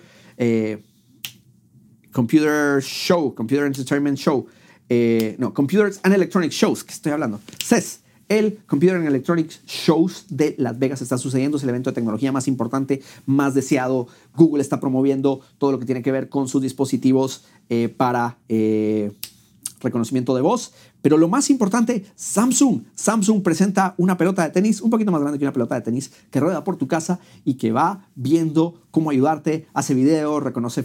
Computer 2.11 2.81
Show, 2.81 3.33
Computer 3.33 3.65
Entertainment 3.65 4.17
Show. 4.17 4.47
no, 5.37 5.53
Computers 5.53 5.99
and 6.03 6.13
Electronic 6.13 6.51
Shows, 6.51 6.83
que 6.83 6.93
estoy 6.93 7.11
hablando. 7.11 7.41
CES 7.61 8.04
el 8.29 8.59
Computer 8.65 8.97
and 8.97 9.07
Electronics 9.07 9.61
Shows 9.65 10.25
de 10.29 10.55
Las 10.57 10.79
Vegas 10.79 11.01
está 11.01 11.17
sucediendo, 11.17 11.57
es 11.57 11.63
el 11.63 11.69
evento 11.69 11.91
de 11.91 11.95
tecnología 11.95 12.31
más 12.31 12.47
importante, 12.47 13.01
más 13.25 13.53
deseado. 13.53 14.07
Google 14.35 14.61
está 14.61 14.79
promoviendo 14.79 15.41
todo 15.57 15.71
lo 15.71 15.79
que 15.79 15.85
tiene 15.85 16.01
que 16.01 16.11
ver 16.11 16.29
con 16.29 16.47
sus 16.47 16.61
dispositivos 16.61 17.45
eh, 17.69 17.89
para 17.89 18.37
eh, 18.49 19.11
reconocimiento 19.81 20.35
de 20.35 20.41
voz. 20.41 20.73
Pero 21.05 21.19
lo 21.19 21.27
más 21.27 21.51
importante, 21.51 22.03
Samsung. 22.15 22.81
Samsung 22.95 23.43
presenta 23.43 23.93
una 23.99 24.17
pelota 24.17 24.41
de 24.41 24.49
tenis 24.49 24.81
un 24.81 24.89
poquito 24.89 25.11
más 25.11 25.21
grande 25.21 25.37
que 25.37 25.45
una 25.45 25.53
pelota 25.53 25.75
de 25.75 25.81
tenis 25.81 26.11
que 26.31 26.39
rueda 26.39 26.63
por 26.63 26.77
tu 26.77 26.87
casa 26.87 27.19
y 27.43 27.57
que 27.57 27.71
va 27.71 28.07
viendo 28.15 28.81
cómo 28.89 29.11
ayudarte, 29.11 29.67
hace 29.75 29.93
video, 29.93 30.39
reconoce, 30.39 30.83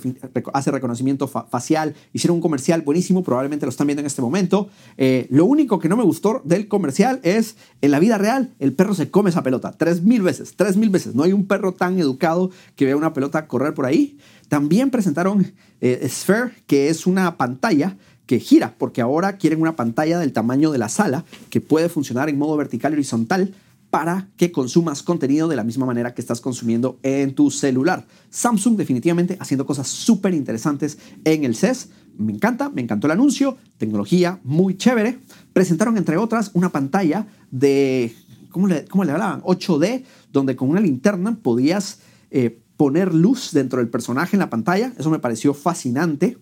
hace 0.52 0.70
reconocimiento 0.70 1.26
facial. 1.26 1.94
Hicieron 2.12 2.34
un 2.34 2.42
comercial 2.42 2.82
buenísimo, 2.82 3.24
probablemente 3.24 3.64
lo 3.64 3.70
están 3.70 3.86
viendo 3.86 4.00
en 4.00 4.06
este 4.06 4.20
momento. 4.20 4.68
Eh, 4.98 5.26
lo 5.30 5.46
único 5.46 5.78
que 5.78 5.88
no 5.88 5.96
me 5.96 6.04
gustó 6.04 6.42
del 6.44 6.68
comercial 6.68 7.20
es, 7.22 7.56
en 7.80 7.90
la 7.90 7.98
vida 7.98 8.18
real, 8.18 8.52
el 8.58 8.74
perro 8.74 8.92
se 8.92 9.10
come 9.10 9.30
esa 9.30 9.42
pelota 9.42 9.72
tres 9.72 10.02
mil 10.02 10.20
veces, 10.20 10.54
tres 10.54 10.76
mil 10.76 10.90
veces. 10.90 11.14
No 11.14 11.22
hay 11.22 11.32
un 11.32 11.46
perro 11.46 11.72
tan 11.72 11.98
educado 11.98 12.50
que 12.76 12.84
vea 12.84 12.94
una 12.94 13.14
pelota 13.14 13.48
correr 13.48 13.72
por 13.72 13.86
ahí. 13.86 14.18
También 14.50 14.90
presentaron 14.90 15.50
eh, 15.80 16.06
Sphere, 16.10 16.52
que 16.66 16.90
es 16.90 17.06
una 17.06 17.38
pantalla 17.38 17.96
que 18.30 18.38
gira, 18.38 18.76
porque 18.78 19.00
ahora 19.00 19.38
quieren 19.38 19.60
una 19.60 19.74
pantalla 19.74 20.20
del 20.20 20.32
tamaño 20.32 20.70
de 20.70 20.78
la 20.78 20.88
sala 20.88 21.24
que 21.48 21.60
puede 21.60 21.88
funcionar 21.88 22.28
en 22.28 22.38
modo 22.38 22.56
vertical 22.56 22.92
y 22.92 22.94
horizontal 22.94 23.56
para 23.90 24.28
que 24.36 24.52
consumas 24.52 25.02
contenido 25.02 25.48
de 25.48 25.56
la 25.56 25.64
misma 25.64 25.84
manera 25.84 26.14
que 26.14 26.20
estás 26.20 26.40
consumiendo 26.40 27.00
en 27.02 27.34
tu 27.34 27.50
celular. 27.50 28.06
Samsung 28.30 28.76
definitivamente 28.76 29.36
haciendo 29.40 29.66
cosas 29.66 29.88
súper 29.88 30.32
interesantes 30.32 30.98
en 31.24 31.42
el 31.42 31.56
CES. 31.56 31.88
Me 32.18 32.32
encanta, 32.32 32.68
me 32.68 32.82
encantó 32.82 33.08
el 33.08 33.14
anuncio, 33.14 33.56
tecnología 33.78 34.38
muy 34.44 34.76
chévere. 34.76 35.18
Presentaron 35.52 35.96
entre 35.96 36.16
otras 36.16 36.52
una 36.54 36.68
pantalla 36.68 37.26
de, 37.50 38.14
¿cómo 38.50 38.68
le, 38.68 38.84
cómo 38.84 39.02
le 39.02 39.10
hablaban? 39.10 39.42
8D, 39.42 40.04
donde 40.32 40.54
con 40.54 40.68
una 40.68 40.78
linterna 40.78 41.36
podías 41.42 41.98
eh, 42.30 42.60
poner 42.76 43.12
luz 43.12 43.50
dentro 43.52 43.80
del 43.80 43.88
personaje 43.88 44.36
en 44.36 44.40
la 44.40 44.50
pantalla. 44.50 44.92
Eso 44.96 45.10
me 45.10 45.18
pareció 45.18 45.52
fascinante. 45.52 46.38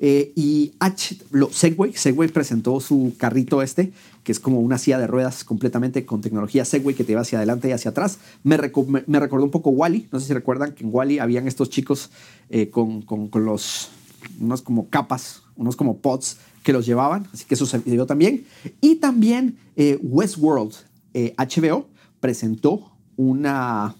Eh, 0.00 0.32
y 0.34 0.72
Segway, 1.50 1.92
Segway 1.94 2.28
presentó 2.28 2.80
su 2.80 3.14
carrito 3.16 3.62
este, 3.62 3.92
que 4.22 4.32
es 4.32 4.40
como 4.40 4.60
una 4.60 4.78
silla 4.78 4.98
de 4.98 5.06
ruedas 5.06 5.44
completamente 5.44 6.04
con 6.04 6.20
tecnología 6.20 6.64
Segway 6.64 6.94
que 6.94 7.04
te 7.04 7.14
va 7.14 7.22
hacia 7.22 7.38
adelante 7.38 7.68
y 7.68 7.72
hacia 7.72 7.90
atrás. 7.90 8.18
Me, 8.42 8.58
me, 9.06 9.20
recordó 9.20 9.44
un 9.44 9.50
poco 9.50 9.70
Wally. 9.70 10.08
No 10.12 10.20
sé 10.20 10.26
si 10.26 10.34
recuerdan 10.34 10.72
que 10.72 10.84
en 10.84 10.90
Wally 10.92 11.18
habían 11.18 11.46
estos 11.46 11.70
chicos 11.70 12.10
eh, 12.50 12.70
con, 12.70 13.02
con, 13.02 13.28
con, 13.28 13.44
los, 13.44 13.90
unos 14.40 14.62
como 14.62 14.88
capas, 14.88 15.42
unos 15.56 15.76
como 15.76 15.98
pods 15.98 16.38
que 16.62 16.72
los 16.72 16.86
llevaban. 16.86 17.26
Así 17.32 17.44
que 17.44 17.54
eso 17.54 17.66
se 17.66 17.78
vio 17.78 18.06
también. 18.06 18.46
Y 18.80 18.96
también 18.96 19.58
eh, 19.76 19.98
Westworld, 20.02 20.74
HBO, 21.14 21.86
presentó 22.20 22.90
una, 23.16 23.94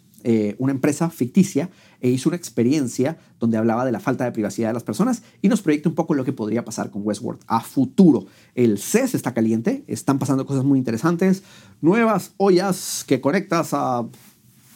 una 0.58 0.72
empresa 0.72 1.10
ficticia 1.10 1.68
e 2.00 2.08
hizo 2.08 2.30
una 2.30 2.36
experiencia 2.36 3.18
donde 3.38 3.58
hablaba 3.58 3.84
de 3.84 3.92
la 3.92 4.00
falta 4.00 4.24
de 4.24 4.32
privacidad 4.32 4.68
de 4.68 4.74
las 4.74 4.82
personas 4.82 5.22
y 5.42 5.48
nos 5.48 5.60
proyecta 5.60 5.88
un 5.88 5.94
poco 5.94 6.14
lo 6.14 6.24
que 6.24 6.32
podría 6.32 6.64
pasar 6.64 6.90
con 6.90 7.02
Westworld 7.04 7.40
a 7.46 7.60
futuro. 7.60 8.26
El 8.54 8.78
CES 8.78 9.14
está 9.14 9.34
caliente, 9.34 9.84
están 9.86 10.18
pasando 10.18 10.46
cosas 10.46 10.64
muy 10.64 10.78
interesantes, 10.78 11.42
nuevas 11.82 12.32
ollas 12.38 13.04
que 13.06 13.20
conectas 13.20 13.70
a 13.72 14.06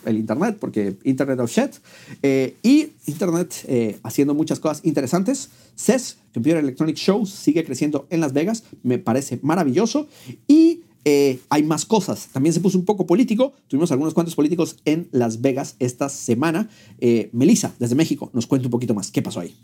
el 0.05 0.17
Internet, 0.17 0.57
porque 0.61 0.97
Internet 1.05 1.41
of 1.41 1.51
Shit, 1.51 1.77
eh, 2.23 2.57
y 2.63 2.93
Internet 3.07 3.55
eh, 3.67 3.99
haciendo 4.03 4.35
muchas 4.35 4.61
cosas 4.61 4.85
interesantes. 4.85 5.51
CES, 5.77 6.19
Computer 6.33 6.59
Electronic 6.59 6.97
Shows, 6.97 7.31
sigue 7.31 7.65
creciendo 7.65 8.07
en 8.11 8.21
Las 8.21 8.33
Vegas, 8.33 8.65
me 8.83 8.99
parece 8.99 9.39
maravilloso, 9.43 10.09
y 10.47 10.83
eh, 11.09 11.41
hay 11.49 11.63
más 11.63 11.87
cosas. 11.87 12.29
También 12.33 12.53
se 12.53 12.61
puso 12.61 12.77
un 12.77 12.85
poco 12.85 13.07
político. 13.07 13.55
Tuvimos 13.67 13.91
algunos 13.93 14.13
cuantos 14.13 14.35
políticos 14.35 14.77
en 14.85 15.09
Las 15.11 15.41
Vegas 15.41 15.75
esta 15.79 16.11
semana. 16.11 16.69
Eh, 16.99 17.31
Melissa, 17.33 17.75
desde 17.79 17.95
México, 17.95 18.31
nos 18.35 18.47
cuenta 18.47 18.67
un 18.67 18.73
poquito 18.73 18.93
más. 18.93 19.11
¿Qué 19.11 19.23
pasó 19.23 19.41
ahí? 19.41 19.57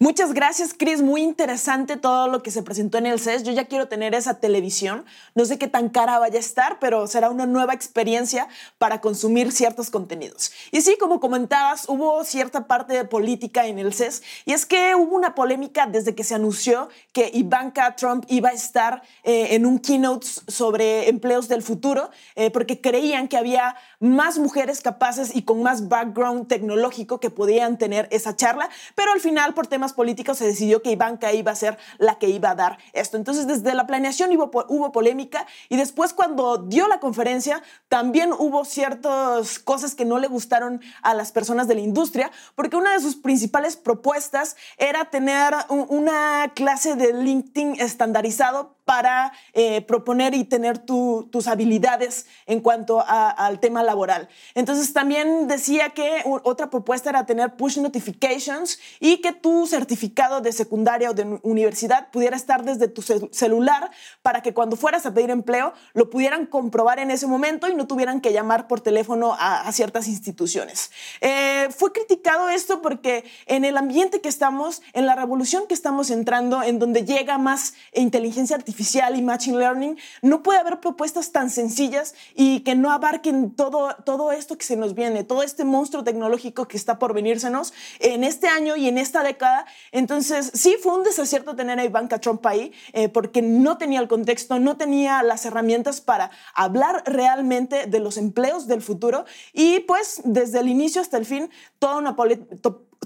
Muchas 0.00 0.32
gracias, 0.32 0.74
Chris. 0.78 1.02
Muy 1.02 1.22
interesante 1.22 1.96
todo 1.96 2.28
lo 2.28 2.40
que 2.40 2.52
se 2.52 2.62
presentó 2.62 2.98
en 2.98 3.06
el 3.06 3.18
CES. 3.18 3.42
Yo 3.42 3.50
ya 3.50 3.64
quiero 3.64 3.88
tener 3.88 4.14
esa 4.14 4.34
televisión. 4.34 5.04
No 5.34 5.44
sé 5.44 5.58
qué 5.58 5.66
tan 5.66 5.88
cara 5.88 6.20
vaya 6.20 6.36
a 6.36 6.40
estar, 6.40 6.78
pero 6.78 7.08
será 7.08 7.30
una 7.30 7.46
nueva 7.46 7.74
experiencia 7.74 8.46
para 8.78 9.00
consumir 9.00 9.50
ciertos 9.50 9.90
contenidos. 9.90 10.52
Y 10.70 10.82
sí, 10.82 10.96
como 11.00 11.18
comentabas, 11.18 11.88
hubo 11.88 12.22
cierta 12.22 12.68
parte 12.68 12.92
de 12.92 13.06
política 13.06 13.66
en 13.66 13.80
el 13.80 13.92
CES 13.92 14.22
y 14.44 14.52
es 14.52 14.66
que 14.66 14.94
hubo 14.94 15.16
una 15.16 15.34
polémica 15.34 15.86
desde 15.86 16.14
que 16.14 16.22
se 16.22 16.36
anunció 16.36 16.88
que 17.12 17.32
Ivanka 17.34 17.96
Trump 17.96 18.24
iba 18.28 18.50
a 18.50 18.52
estar 18.52 19.02
eh, 19.24 19.48
en 19.56 19.66
un 19.66 19.80
keynote 19.80 20.28
sobre 20.46 21.08
empleos 21.08 21.48
del 21.48 21.62
futuro, 21.62 22.08
eh, 22.36 22.52
porque 22.52 22.80
creían 22.80 23.26
que 23.26 23.36
había 23.36 23.74
más 23.98 24.38
mujeres 24.38 24.80
capaces 24.80 25.34
y 25.34 25.42
con 25.42 25.60
más 25.64 25.88
background 25.88 26.46
tecnológico 26.46 27.18
que 27.18 27.30
podían 27.30 27.78
tener 27.78 28.06
esa 28.12 28.36
charla, 28.36 28.70
pero 28.94 29.10
al 29.10 29.20
final 29.20 29.54
por 29.54 29.66
temas 29.66 29.87
políticos 29.92 30.38
se 30.38 30.46
decidió 30.46 30.82
que 30.82 30.90
Ivanka 30.90 31.32
iba 31.32 31.52
a 31.52 31.56
ser 31.56 31.78
la 31.98 32.18
que 32.18 32.28
iba 32.28 32.50
a 32.50 32.54
dar 32.54 32.78
esto. 32.92 33.16
Entonces 33.16 33.46
desde 33.46 33.74
la 33.74 33.86
planeación 33.86 34.30
hubo, 34.36 34.50
hubo 34.68 34.92
polémica 34.92 35.46
y 35.68 35.76
después 35.76 36.12
cuando 36.12 36.58
dio 36.58 36.88
la 36.88 37.00
conferencia 37.00 37.62
también 37.88 38.32
hubo 38.32 38.64
ciertas 38.64 39.58
cosas 39.58 39.94
que 39.94 40.04
no 40.04 40.18
le 40.18 40.28
gustaron 40.28 40.80
a 41.02 41.14
las 41.14 41.32
personas 41.32 41.68
de 41.68 41.74
la 41.74 41.80
industria, 41.80 42.30
porque 42.54 42.76
una 42.76 42.92
de 42.92 43.00
sus 43.00 43.16
principales 43.16 43.76
propuestas 43.76 44.56
era 44.76 45.06
tener 45.06 45.54
una 45.68 46.52
clase 46.54 46.94
de 46.94 47.12
LinkedIn 47.12 47.80
estandarizado 47.80 48.77
para 48.88 49.34
eh, 49.52 49.82
proponer 49.82 50.34
y 50.34 50.44
tener 50.44 50.78
tus 50.78 51.46
habilidades 51.46 52.24
en 52.46 52.60
cuanto 52.60 53.04
al 53.06 53.60
tema 53.60 53.82
laboral. 53.82 54.30
Entonces 54.54 54.94
también 54.94 55.46
decía 55.46 55.90
que 55.90 56.22
otra 56.24 56.70
propuesta 56.70 57.10
era 57.10 57.26
tener 57.26 57.54
push 57.56 57.76
notifications 57.76 58.78
y 58.98 59.18
que 59.18 59.32
tu 59.34 59.66
certificado 59.66 60.40
de 60.40 60.52
secundaria 60.52 61.10
o 61.10 61.12
de 61.12 61.38
universidad 61.42 62.10
pudiera 62.10 62.34
estar 62.34 62.64
desde 62.64 62.88
tu 62.88 63.02
celular 63.02 63.90
para 64.22 64.40
que 64.40 64.54
cuando 64.54 64.74
fueras 64.74 65.04
a 65.04 65.12
pedir 65.12 65.28
empleo 65.28 65.74
lo 65.92 66.08
pudieran 66.08 66.46
comprobar 66.46 66.98
en 66.98 67.10
ese 67.10 67.26
momento 67.26 67.68
y 67.68 67.74
no 67.74 67.86
tuvieran 67.86 68.22
que 68.22 68.32
llamar 68.32 68.68
por 68.68 68.80
teléfono 68.80 69.36
a, 69.38 69.70
ciertas 69.70 70.08
instituciones. 70.08 70.90
Eh, 71.20 71.68
fue 71.76 71.92
criticado 71.92 72.48
esto 72.48 72.80
porque 72.80 73.26
en 73.44 73.66
el 73.66 73.76
ambiente 73.76 74.22
que 74.22 74.30
estamos, 74.30 74.80
en 74.94 75.04
la 75.04 75.14
revolución 75.14 75.66
que 75.68 75.74
estamos 75.74 76.08
entrando, 76.08 76.62
en 76.62 76.78
donde 76.78 77.04
llega 77.04 77.36
más 77.36 77.74
inteligencia 77.92 78.56
artificial 78.56 78.77
y 78.78 79.22
machine 79.22 79.58
learning, 79.58 79.98
no 80.22 80.42
puede 80.42 80.58
haber 80.58 80.80
propuestas 80.80 81.32
tan 81.32 81.50
sencillas 81.50 82.14
y 82.34 82.60
que 82.60 82.74
no 82.74 82.92
abarquen 82.92 83.52
todo, 83.54 83.94
todo 84.04 84.32
esto 84.32 84.56
que 84.56 84.64
se 84.64 84.76
nos 84.76 84.94
viene, 84.94 85.24
todo 85.24 85.42
este 85.42 85.64
monstruo 85.64 86.04
tecnológico 86.04 86.68
que 86.68 86.76
está 86.76 86.98
por 86.98 87.14
venírsenos 87.14 87.72
en 87.98 88.24
este 88.24 88.48
año 88.48 88.76
y 88.76 88.88
en 88.88 88.98
esta 88.98 89.22
década. 89.22 89.66
Entonces, 89.92 90.50
sí, 90.54 90.76
fue 90.82 90.94
un 90.94 91.02
desacierto 91.02 91.56
tener 91.56 91.78
a 91.78 91.84
Ivanka 91.84 92.20
Trump 92.20 92.44
ahí, 92.46 92.72
eh, 92.92 93.08
porque 93.08 93.42
no 93.42 93.78
tenía 93.78 94.00
el 94.00 94.08
contexto, 94.08 94.58
no 94.58 94.76
tenía 94.76 95.22
las 95.22 95.44
herramientas 95.44 96.00
para 96.00 96.30
hablar 96.54 97.02
realmente 97.06 97.86
de 97.86 98.00
los 98.00 98.16
empleos 98.16 98.66
del 98.66 98.82
futuro 98.82 99.24
y 99.52 99.80
pues 99.80 100.20
desde 100.24 100.60
el 100.60 100.68
inicio 100.68 101.00
hasta 101.00 101.16
el 101.16 101.26
fin, 101.26 101.50
toda 101.78 101.96
una 101.96 102.16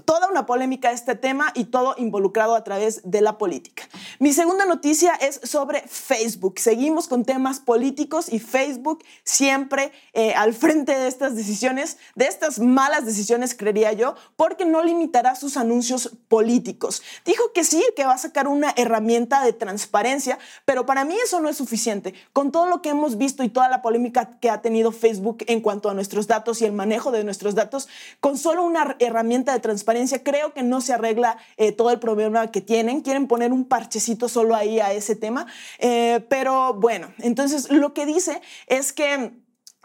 toda 0.05 0.29
una 0.29 0.45
polémica 0.45 0.91
este 0.91 1.15
tema 1.15 1.51
y 1.55 1.65
todo 1.65 1.95
involucrado 1.97 2.55
a 2.55 2.63
través 2.63 3.01
de 3.03 3.21
la 3.21 3.37
política. 3.37 3.83
Mi 4.19 4.33
segunda 4.33 4.65
noticia 4.65 5.13
es 5.15 5.39
sobre 5.43 5.81
Facebook. 5.87 6.59
Seguimos 6.59 7.07
con 7.07 7.25
temas 7.25 7.59
políticos 7.59 8.31
y 8.31 8.39
Facebook 8.39 9.03
siempre 9.23 9.91
eh, 10.13 10.33
al 10.33 10.53
frente 10.53 10.97
de 10.97 11.07
estas 11.07 11.35
decisiones, 11.35 11.97
de 12.15 12.25
estas 12.25 12.59
malas 12.59 13.05
decisiones, 13.05 13.55
creería 13.55 13.93
yo, 13.93 14.15
porque 14.35 14.65
no 14.65 14.83
limitará 14.83 15.35
sus 15.35 15.57
anuncios 15.57 16.11
políticos. 16.27 17.01
Dijo 17.25 17.51
que 17.53 17.63
sí, 17.63 17.83
que 17.95 18.05
va 18.05 18.13
a 18.13 18.17
sacar 18.17 18.47
una 18.47 18.73
herramienta 18.75 19.43
de 19.43 19.53
transparencia, 19.53 20.39
pero 20.65 20.85
para 20.85 21.05
mí 21.05 21.15
eso 21.23 21.39
no 21.39 21.49
es 21.49 21.57
suficiente. 21.57 22.13
Con 22.33 22.51
todo 22.51 22.67
lo 22.67 22.81
que 22.81 22.89
hemos 22.89 23.17
visto 23.17 23.43
y 23.43 23.49
toda 23.49 23.69
la 23.69 23.81
polémica 23.81 24.39
que 24.39 24.49
ha 24.49 24.61
tenido 24.61 24.91
Facebook 24.91 25.43
en 25.47 25.61
cuanto 25.61 25.89
a 25.89 25.93
nuestros 25.93 26.27
datos 26.27 26.61
y 26.61 26.65
el 26.65 26.73
manejo 26.73 27.11
de 27.11 27.23
nuestros 27.23 27.55
datos, 27.55 27.87
con 28.19 28.37
solo 28.37 28.63
una 28.63 28.95
herramienta 28.99 29.53
de 29.53 29.59
transparencia, 29.59 29.92
creo 30.23 30.53
que 30.53 30.63
no 30.63 30.81
se 30.81 30.93
arregla 30.93 31.37
eh, 31.57 31.71
todo 31.71 31.91
el 31.91 31.99
problema 31.99 32.51
que 32.51 32.61
tienen. 32.61 33.01
Quieren 33.01 33.27
poner 33.27 33.51
un 33.51 33.65
parchecito 33.65 34.29
solo 34.29 34.55
ahí 34.55 34.79
a 34.79 34.93
ese 34.93 35.15
tema. 35.15 35.47
Eh, 35.79 36.25
pero 36.29 36.73
bueno, 36.73 37.13
entonces 37.19 37.69
lo 37.71 37.93
que 37.93 38.05
dice 38.05 38.41
es 38.67 38.93
que 38.93 39.31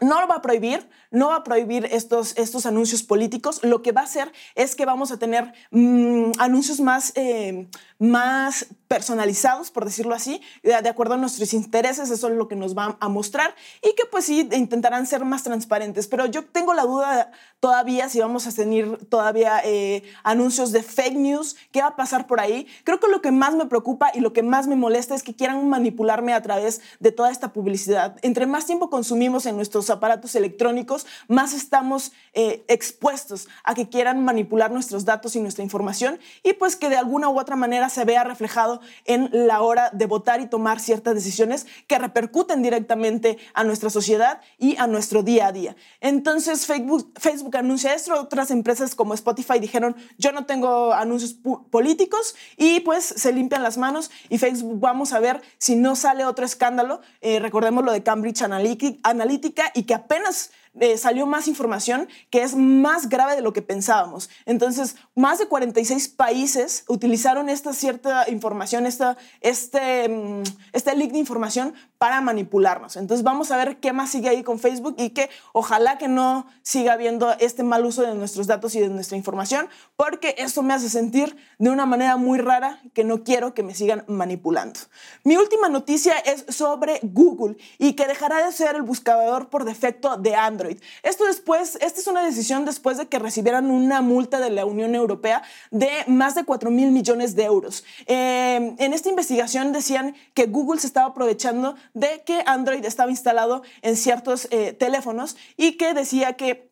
no 0.01 0.21
lo 0.21 0.27
va 0.27 0.35
a 0.35 0.41
prohibir, 0.41 0.87
no 1.11 1.29
va 1.29 1.37
a 1.37 1.43
prohibir 1.43 1.87
estos, 1.91 2.37
estos 2.37 2.65
anuncios 2.65 3.03
políticos. 3.03 3.61
Lo 3.63 3.81
que 3.81 3.91
va 3.91 4.01
a 4.01 4.05
hacer 4.05 4.31
es 4.55 4.75
que 4.75 4.85
vamos 4.85 5.11
a 5.11 5.17
tener 5.17 5.53
mm, 5.71 6.31
anuncios 6.39 6.79
más, 6.79 7.11
eh, 7.15 7.67
más 7.97 8.67
personalizados, 8.89 9.69
por 9.69 9.85
decirlo 9.85 10.15
así, 10.15 10.41
de, 10.63 10.73
acuerdo 10.73 11.13
a 11.13 11.17
nuestros 11.17 11.53
intereses, 11.53 12.09
eso 12.09 12.27
es 12.27 12.33
lo 12.33 12.47
que 12.47 12.55
nos 12.55 12.75
va 12.75 12.97
a 12.99 13.07
mostrar 13.07 13.53
y 13.83 13.93
que 13.93 14.05
pues 14.09 14.25
sí 14.25 14.49
intentarán 14.51 15.05
ser 15.05 15.23
más 15.25 15.43
transparentes. 15.43 16.07
Pero 16.07 16.25
yo 16.25 16.43
tengo 16.43 16.73
la 16.73 16.83
duda 16.83 17.31
todavía 17.59 18.09
si 18.09 18.19
vamos 18.19 18.47
a 18.47 18.51
tener 18.51 18.97
todavía 19.05 19.61
eh, 19.63 20.01
anuncios 20.23 20.71
de 20.71 20.81
fake 20.81 21.17
news, 21.17 21.55
qué 21.71 21.81
va 21.81 21.89
a 21.89 21.95
pasar 21.95 22.25
por 22.25 22.39
ahí. 22.39 22.65
Creo 22.83 22.99
que 22.99 23.07
lo 23.07 23.21
que 23.21 23.31
más 23.31 23.53
me 23.53 23.67
preocupa 23.67 24.11
y 24.13 24.21
lo 24.21 24.33
que 24.33 24.41
más 24.41 24.65
me 24.65 24.75
molesta 24.75 25.13
es 25.13 25.21
que 25.21 25.35
quieran 25.35 25.69
manipularme 25.69 26.33
a 26.33 26.41
través 26.41 26.81
de 26.99 27.11
toda 27.11 27.29
esta 27.29 27.53
publicidad. 27.53 28.17
Entre 28.23 28.47
más 28.47 28.65
tiempo 28.65 28.89
consumimos 28.89 29.45
en 29.45 29.55
nuestros 29.55 29.91
aparatos 29.91 30.33
electrónicos, 30.33 30.98
más 31.27 31.53
estamos 31.53 32.11
eh, 32.33 32.63
expuestos 32.67 33.47
a 33.63 33.73
que 33.75 33.89
quieran 33.89 34.23
manipular 34.23 34.71
nuestros 34.71 35.05
datos 35.05 35.35
y 35.35 35.41
nuestra 35.41 35.63
información 35.63 36.19
y 36.43 36.53
pues 36.53 36.75
que 36.75 36.89
de 36.89 36.97
alguna 36.97 37.29
u 37.29 37.39
otra 37.39 37.55
manera 37.55 37.89
se 37.89 38.05
vea 38.05 38.23
reflejado 38.23 38.81
en 39.05 39.29
la 39.31 39.61
hora 39.61 39.89
de 39.91 40.05
votar 40.05 40.41
y 40.41 40.47
tomar 40.47 40.79
ciertas 40.79 41.15
decisiones 41.15 41.67
que 41.87 41.97
repercuten 41.97 42.61
directamente 42.61 43.37
a 43.53 43.63
nuestra 43.63 43.89
sociedad 43.89 44.41
y 44.57 44.77
a 44.77 44.87
nuestro 44.87 45.23
día 45.23 45.47
a 45.47 45.51
día. 45.51 45.75
Entonces 46.01 46.65
Facebook, 46.65 47.11
Facebook 47.19 47.57
anuncia 47.57 47.93
esto, 47.93 48.13
otras 48.19 48.51
empresas 48.51 48.95
como 48.95 49.13
Spotify 49.13 49.59
dijeron 49.59 49.95
yo 50.17 50.31
no 50.31 50.45
tengo 50.45 50.93
anuncios 50.93 51.35
políticos 51.69 52.35
y 52.57 52.79
pues 52.81 53.05
se 53.05 53.31
limpian 53.31 53.63
las 53.63 53.77
manos 53.77 54.11
y 54.29 54.37
Facebook 54.37 54.79
vamos 54.79 55.13
a 55.13 55.19
ver 55.19 55.41
si 55.57 55.75
no 55.75 55.95
sale 55.95 56.25
otro 56.25 56.45
escándalo. 56.45 57.01
Eh, 57.21 57.39
recordemos 57.39 57.83
lo 57.83 57.91
de 57.91 58.03
Cambridge 58.03 58.41
Analytica 58.41 59.71
y 59.73 59.83
que 59.83 59.93
apenas 59.93 60.51
eh, 60.79 60.97
salió 60.97 61.25
más 61.25 61.47
información 61.47 62.07
que 62.29 62.43
es 62.43 62.55
más 62.55 63.09
grave 63.09 63.35
de 63.35 63.41
lo 63.41 63.53
que 63.53 63.61
pensábamos. 63.61 64.29
Entonces, 64.45 64.95
más 65.15 65.39
de 65.39 65.47
46 65.47 66.09
países 66.09 66.83
utilizaron 66.87 67.49
esta 67.49 67.73
cierta 67.73 68.29
información, 68.29 68.85
esta, 68.85 69.17
este, 69.41 70.07
mm, 70.07 70.43
este 70.73 70.95
leak 70.95 71.11
de 71.11 71.17
información 71.17 71.73
para 71.97 72.21
manipularnos. 72.21 72.97
Entonces, 72.97 73.23
vamos 73.23 73.51
a 73.51 73.57
ver 73.57 73.77
qué 73.79 73.93
más 73.93 74.11
sigue 74.11 74.29
ahí 74.29 74.43
con 74.43 74.59
Facebook 74.59 74.95
y 74.97 75.09
que 75.09 75.29
ojalá 75.53 75.97
que 75.97 76.07
no 76.07 76.45
siga 76.61 76.93
habiendo 76.93 77.31
este 77.39 77.63
mal 77.63 77.83
uso 77.83 78.03
de 78.03 78.13
nuestros 78.13 78.47
datos 78.47 78.75
y 78.75 78.79
de 78.79 78.89
nuestra 78.89 79.17
información, 79.17 79.67
porque 79.97 80.35
esto 80.37 80.61
me 80.61 80.73
hace 80.73 80.89
sentir 80.89 81.35
de 81.57 81.69
una 81.71 81.85
manera 81.85 82.15
muy 82.15 82.39
rara 82.39 82.81
que 82.93 83.03
no 83.03 83.23
quiero 83.23 83.53
que 83.53 83.63
me 83.63 83.73
sigan 83.73 84.05
manipulando. 84.07 84.79
Mi 85.23 85.35
última 85.35 85.67
noticia 85.67 86.13
es 86.19 86.45
sobre 86.55 86.99
Google 87.01 87.57
y 87.79 87.93
que 87.93 88.07
dejará 88.07 88.45
de 88.45 88.51
ser 88.51 88.75
el 88.75 88.83
buscador 88.83 89.49
por 89.49 89.65
defecto 89.65 90.15
de 90.15 90.35
Android 90.35 90.58
esto 91.03 91.25
después, 91.25 91.77
esta 91.81 91.99
es 91.99 92.07
una 92.07 92.23
decisión 92.23 92.65
después 92.65 92.97
de 92.97 93.07
que 93.07 93.19
recibieran 93.19 93.69
una 93.69 94.01
multa 94.01 94.39
de 94.39 94.49
la 94.49 94.65
Unión 94.65 94.95
Europea 94.95 95.43
de 95.71 95.89
más 96.07 96.35
de 96.35 96.43
4 96.43 96.71
mil 96.71 96.91
millones 96.91 97.35
de 97.35 97.43
euros. 97.43 97.83
Eh, 98.05 98.75
en 98.77 98.93
esta 98.93 99.09
investigación 99.09 99.71
decían 99.71 100.15
que 100.33 100.45
Google 100.45 100.79
se 100.79 100.87
estaba 100.87 101.07
aprovechando 101.07 101.75
de 101.93 102.23
que 102.25 102.43
Android 102.45 102.83
estaba 102.85 103.11
instalado 103.11 103.63
en 103.81 103.95
ciertos 103.95 104.47
eh, 104.51 104.73
teléfonos 104.73 105.37
y 105.57 105.73
que 105.73 105.93
decía 105.93 106.33
que 106.33 106.68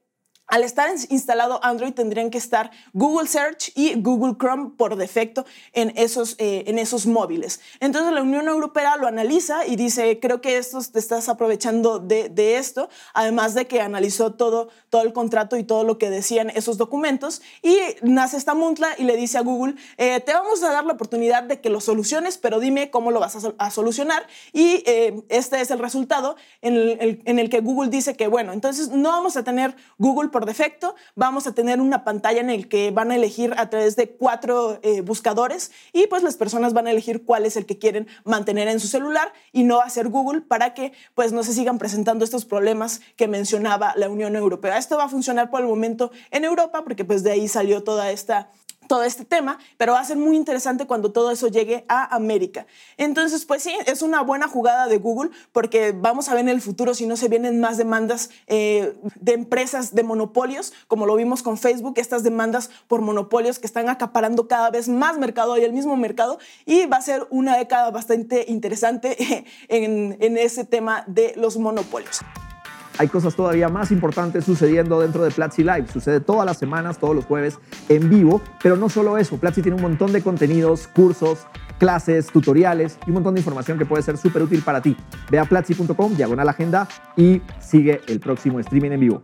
al 0.48 0.64
estar 0.64 0.90
instalado 1.10 1.60
Android 1.64 1.94
tendrían 1.94 2.30
que 2.30 2.38
estar 2.38 2.72
Google 2.94 3.28
Search 3.28 3.72
y 3.76 4.02
Google 4.02 4.36
Chrome 4.40 4.72
por 4.78 4.96
defecto 4.96 5.46
en 5.74 5.92
esos, 5.96 6.36
eh, 6.38 6.64
en 6.68 6.80
esos 6.80 7.06
móviles. 7.06 7.60
Entonces 7.80 8.14
la 8.14 8.22
Unión 8.22 8.48
Europea 8.48 8.96
lo 8.98 9.08
analiza 9.08 9.66
y 9.68 9.76
dice, 9.76 10.20
creo 10.20 10.42
que 10.42 10.58
esto 10.58 10.80
te 10.92 11.00
estás 11.00 11.28
aprovechando 11.28 12.00
de, 12.00 12.58
esto, 12.58 12.90
además 13.14 13.54
de 13.54 13.68
que 13.68 13.82
analizó 13.82 14.34
todo, 14.34 14.70
todo 14.90 15.02
el 15.02 15.12
contrato 15.12 15.58
y 15.58 15.64
todo 15.64 15.84
lo 15.84 15.98
que 15.98 16.10
decían 16.10 16.50
esos 16.52 16.78
documentos 16.78 17.42
y 17.62 17.78
nace 18.02 18.38
esta 18.38 18.54
multa 18.54 18.88
y 18.98 19.04
le 19.04 19.18
dice 19.18 19.38
a 19.38 19.42
Google, 19.42 19.76
eh, 19.98 20.22
te 20.22 20.34
vamos 20.34 20.64
a 20.64 20.72
dar 20.72 20.86
la 20.86 20.94
oportunidad 20.94 21.44
de 21.44 21.60
que 21.60 21.70
lo 21.70 21.82
soluciones, 21.82 22.38
pero 22.38 22.60
dime 22.60 22.90
cómo 22.90 23.12
lo 23.12 23.20
vas 23.20 23.36
a, 23.58 23.72
solucionar 23.72 24.26
y 24.54 24.84
eh, 24.86 25.22
este 25.28 25.60
es 25.60 25.72
el 25.72 25.80
resultado 25.80 26.38
en 26.62 26.76
el, 26.76 27.22
en 27.26 27.40
el 27.40 27.50
que 27.50 27.60
Google 27.60 27.90
dice 27.90 28.16
que, 28.16 28.28
bueno, 28.28 28.54
entonces 28.54 28.90
no 28.90 29.10
vamos 29.10 29.36
a 29.36 29.44
tener 29.44 29.76
Google 29.98 30.30
por 30.38 30.46
defecto, 30.46 30.94
vamos 31.16 31.48
a 31.48 31.54
tener 31.54 31.82
una 31.82 32.04
pantalla 32.04 32.42
en 32.42 32.52
el 32.52 32.70
que 32.70 32.92
van 32.92 33.10
a 33.10 33.16
elegir 33.16 33.56
a 33.58 33.72
través 33.72 33.96
de 33.96 34.12
cuatro 34.12 34.78
eh, 34.84 35.02
buscadores 35.02 35.72
y 35.94 36.06
pues 36.06 36.22
las 36.22 36.38
personas 36.38 36.74
van 36.74 36.86
a 36.86 36.92
elegir 36.92 37.26
cuál 37.26 37.48
es 37.48 37.58
el 37.58 37.66
que 37.66 37.80
quieren 37.80 38.06
mantener 38.24 38.68
en 38.68 38.80
su 38.80 38.86
celular 38.86 39.34
y 39.52 39.64
no 39.64 39.82
hacer 39.82 40.10
Google 40.10 40.42
para 40.42 40.76
que 40.76 40.94
pues 41.16 41.32
no 41.32 41.42
se 41.42 41.54
sigan 41.54 41.80
presentando 41.80 42.24
estos 42.24 42.46
problemas 42.46 43.02
que 43.16 43.28
mencionaba 43.28 43.94
la 43.96 44.10
Unión 44.10 44.36
Europea. 44.36 44.78
Esto 44.78 44.96
va 44.96 45.06
a 45.06 45.10
funcionar 45.10 45.50
por 45.50 45.62
el 45.62 45.66
momento 45.66 46.12
en 46.30 46.46
Europa 46.46 46.84
porque 46.84 47.04
pues 47.04 47.24
de 47.24 47.32
ahí 47.32 47.48
salió 47.48 47.82
toda 47.82 48.12
esta 48.12 48.52
todo 48.88 49.04
este 49.04 49.26
tema, 49.26 49.60
pero 49.78 49.94
va 49.94 50.00
a 50.00 50.06
ser 50.06 50.18
muy 50.18 50.36
interesante 50.36 50.88
cuando 50.88 51.12
todo 51.12 51.32
eso 51.32 51.48
llegue 51.48 51.86
a 51.88 52.16
América. 52.16 52.66
Entonces, 52.98 53.46
pues 53.46 53.64
sí, 53.64 53.74
es 53.86 54.02
una 54.02 54.22
buena 54.22 54.48
jugada 54.48 54.88
de 54.88 54.98
Google 54.98 55.32
porque 55.52 55.92
vamos 55.92 56.30
a 56.30 56.34
ver 56.34 56.42
en 56.42 56.50
el 56.50 56.62
futuro 56.62 56.94
si 56.94 57.06
no 57.06 57.18
se 57.18 57.28
vienen 57.28 57.60
más 57.60 57.78
demandas 57.78 58.30
eh, 58.48 58.96
de 59.20 59.34
empresas 59.34 59.94
de 59.94 60.04
monopolios, 60.04 60.74
como 60.88 61.06
lo 61.06 61.16
vimos 61.16 61.44
con 61.44 61.58
Facebook, 61.58 61.96
estas 61.98 62.24
demandas 62.24 62.70
por 62.88 63.02
monopolios 63.02 63.60
que 63.60 63.68
están 63.68 63.90
acaparando 63.90 64.48
cada 64.48 64.70
vez 64.70 64.88
más 64.88 65.18
mercado 65.18 65.58
y 65.58 65.64
el 65.64 65.74
mismo 65.74 65.96
mercado, 65.98 66.40
y 66.66 66.86
va 66.86 66.98
a 66.98 67.02
ser 67.02 67.28
una 67.30 67.58
década 67.58 67.92
bastante 67.92 68.46
interesante 68.48 69.46
en, 69.68 70.18
en 70.20 70.38
ese 70.38 70.64
tema 70.64 71.04
de 71.08 71.34
los 71.36 71.58
monopolios. 71.58 72.22
Hay 72.98 73.08
cosas 73.08 73.36
todavía 73.36 73.70
más 73.70 73.92
importantes 73.92 74.46
sucediendo 74.46 75.00
dentro 75.00 75.24
de 75.24 75.32
Platzi 75.32 75.64
Live. 75.64 75.88
Sucede 75.92 76.20
todas 76.20 76.46
las 76.46 76.58
semanas, 76.58 76.98
todos 76.98 77.16
los 77.16 77.26
jueves 77.26 77.60
en 77.90 78.10
vivo, 78.10 78.42
pero 78.62 78.76
no 78.76 78.90
solo 78.90 79.18
eso. 79.18 79.38
Platzi 79.38 79.62
tiene 79.62 79.76
un 79.76 79.82
montón 79.82 80.12
de 80.12 80.22
contenidos, 80.22 80.88
cursos, 80.88 81.46
clases, 81.78 82.28
tutoriales 82.28 82.98
y 83.06 83.10
un 83.10 83.16
montón 83.16 83.36
de 83.36 83.42
información 83.42 83.78
que 83.78 83.86
puede 83.86 84.04
ser 84.04 84.18
súper 84.18 84.44
útil 84.44 84.62
para 84.62 84.82
ti. 84.82 84.96
Ve 85.30 85.40
a 85.40 85.46
platzi.com, 85.46 86.16
diagonal 86.16 86.50
agenda 86.50 86.88
y 87.16 87.42
sigue 87.60 88.02
el 88.08 88.20
próximo 88.20 88.60
streaming 88.60 88.92
en 88.92 89.00
vivo. 89.00 89.22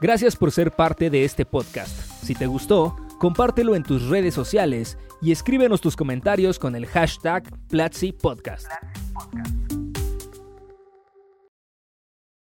Gracias 0.00 0.36
por 0.36 0.52
ser 0.52 0.72
parte 0.72 1.08
de 1.08 1.24
este 1.24 1.46
podcast. 1.46 1.98
Si 2.22 2.34
te 2.34 2.46
gustó, 2.46 2.96
compártelo 3.18 3.74
en 3.74 3.82
tus 3.82 4.08
redes 4.08 4.34
sociales 4.34 4.98
y 5.22 5.32
escríbenos 5.32 5.80
tus 5.80 5.96
comentarios 5.96 6.58
con 6.58 6.76
el 6.76 6.86
hashtag 6.86 7.44
Platzi 7.68 8.12
Podcast. 8.12 8.66
Platzi 8.66 9.12
Podcast. 9.14 9.63